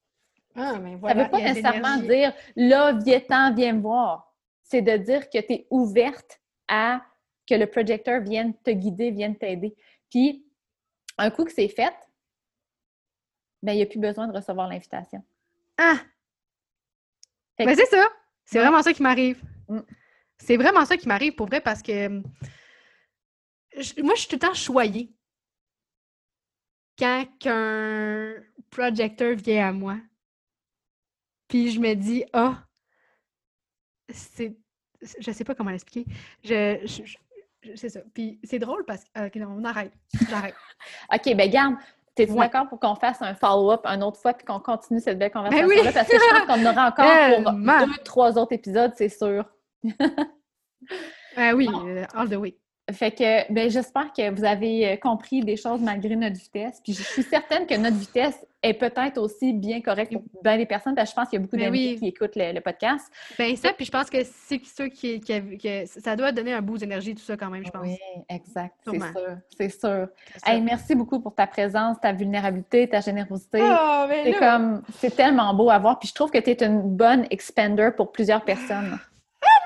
[0.55, 4.33] Ah, mais voilà, ça ne veut pas nécessairement dire là, viens-t'en, viens me voir.
[4.63, 7.01] C'est de dire que tu es ouverte à
[7.47, 9.75] que le projecteur vienne te guider, vienne t'aider.
[10.09, 10.45] Puis,
[11.17, 11.93] un coup que c'est fait,
[13.61, 15.23] ben, il n'y a plus besoin de recevoir l'invitation.
[15.77, 15.99] Ah!
[17.57, 18.07] Ben, c'est ça!
[18.45, 19.41] C'est vraiment ça qui m'arrive.
[19.67, 19.79] Mm.
[20.37, 22.07] C'est vraiment ça qui m'arrive pour vrai parce que
[24.01, 25.13] moi, je suis tout le temps choyée
[26.97, 28.35] quand un
[28.69, 29.97] projecteur vient à moi.
[31.47, 34.57] Puis je me dis, ah, oh, c'est.
[35.19, 36.09] Je sais pas comment l'expliquer.
[36.43, 36.85] Je,
[37.75, 37.99] c'est ça.
[38.13, 39.27] Puis c'est drôle parce que.
[39.27, 39.91] OK, non, on arrête.
[40.29, 40.55] J'arrête.
[41.13, 41.75] OK, ben garde.
[42.15, 45.31] T'es-tu d'accord pour qu'on fasse un follow-up une autre fois puis qu'on continue cette belle
[45.33, 45.91] ben conversation-là?
[45.91, 47.53] Parce que je pense qu'on aura encore pour
[47.87, 49.45] deux, trois autres épisodes, c'est sûr.
[51.35, 52.55] Ah oui, euh, all the way.
[52.91, 56.81] Fait que ben, j'espère que vous avez euh, compris des choses malgré notre vitesse.
[56.83, 60.65] Puis je suis certaine que notre vitesse est peut-être aussi bien correcte pour bien des
[60.65, 63.09] personnes, parce que je pense qu'il y a beaucoup ben d'amis qui écoutent le, podcast.
[63.37, 65.21] Ben ça, puis je pense que c'est ceux qui,
[65.85, 67.83] ça doit donner un boost d'énergie, tout ça quand même, je pense.
[67.83, 67.97] Oui,
[68.29, 68.75] exact.
[68.85, 69.37] C'est sûr.
[69.57, 70.07] C'est sûr.
[70.45, 73.59] Hey, merci beaucoup pour ta présence, ta vulnérabilité, ta générosité.
[73.61, 75.99] Oh, c'est comme c'est tellement beau à voir.
[75.99, 78.97] Puis je trouve que tu es une bonne expander pour plusieurs personnes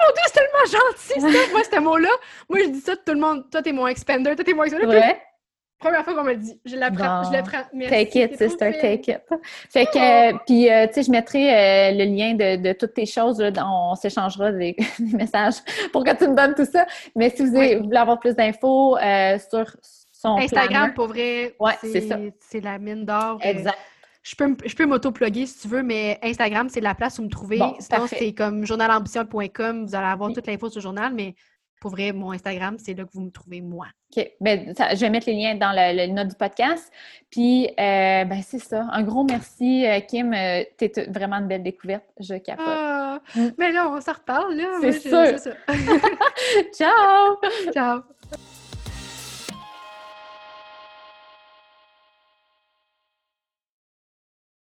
[0.08, 1.52] mon Dieu, c'est tellement gentil, ça!
[1.52, 2.10] Moi, ce mot-là,
[2.50, 3.50] moi, je dis ça à tout le monde.
[3.52, 4.86] Toi, t'es mon expander, toi, t'es mon expander.
[4.86, 5.22] Ouais.
[5.80, 6.60] Première fois qu'on me le dit.
[6.66, 7.24] Je l'apprends.
[7.24, 7.64] Je l'apprends.
[7.88, 9.22] Take it, sister, take it.
[9.70, 10.40] Fait que, oh.
[10.46, 13.40] puis, euh, tu sais, je mettrai euh, le lien de, toutes tes choses.
[13.40, 15.56] Là, on s'échangera des, messages
[15.94, 16.88] pour que tu me donnes tout ça.
[17.16, 19.66] Mais si vous, voulez avoir plus d'infos euh, sur
[20.12, 22.18] son Instagram, pour vrai, ouais, c'est ça.
[22.40, 23.38] C'est la mine d'or.
[23.42, 23.78] Exact.
[24.28, 27.30] Je peux, je peux m'auto-plugger si tu veux, mais Instagram, c'est la place où me
[27.30, 27.62] trouver.
[27.80, 29.86] Sinon, c'est comme journalambition.com.
[29.86, 31.34] Vous allez avoir toute l'info sur le journal, mais
[31.80, 33.86] pour vrai, mon Instagram, c'est là que vous me trouvez moi.
[34.12, 34.30] OK.
[34.42, 36.92] Ben, je vais mettre les liens dans le, note du podcast.
[37.30, 38.88] Puis, euh, ben, c'est ça.
[38.92, 40.34] Un gros merci, euh, Kim.
[40.34, 42.04] Euh, tu es vraiment une belle découverte.
[42.20, 42.66] Je capote.
[42.68, 43.50] Ah, mm.
[43.58, 44.66] Mais là, on s'en reparle, là.
[44.82, 45.54] C'est sûr.
[46.74, 47.38] Ciao!
[47.74, 48.02] Ciao!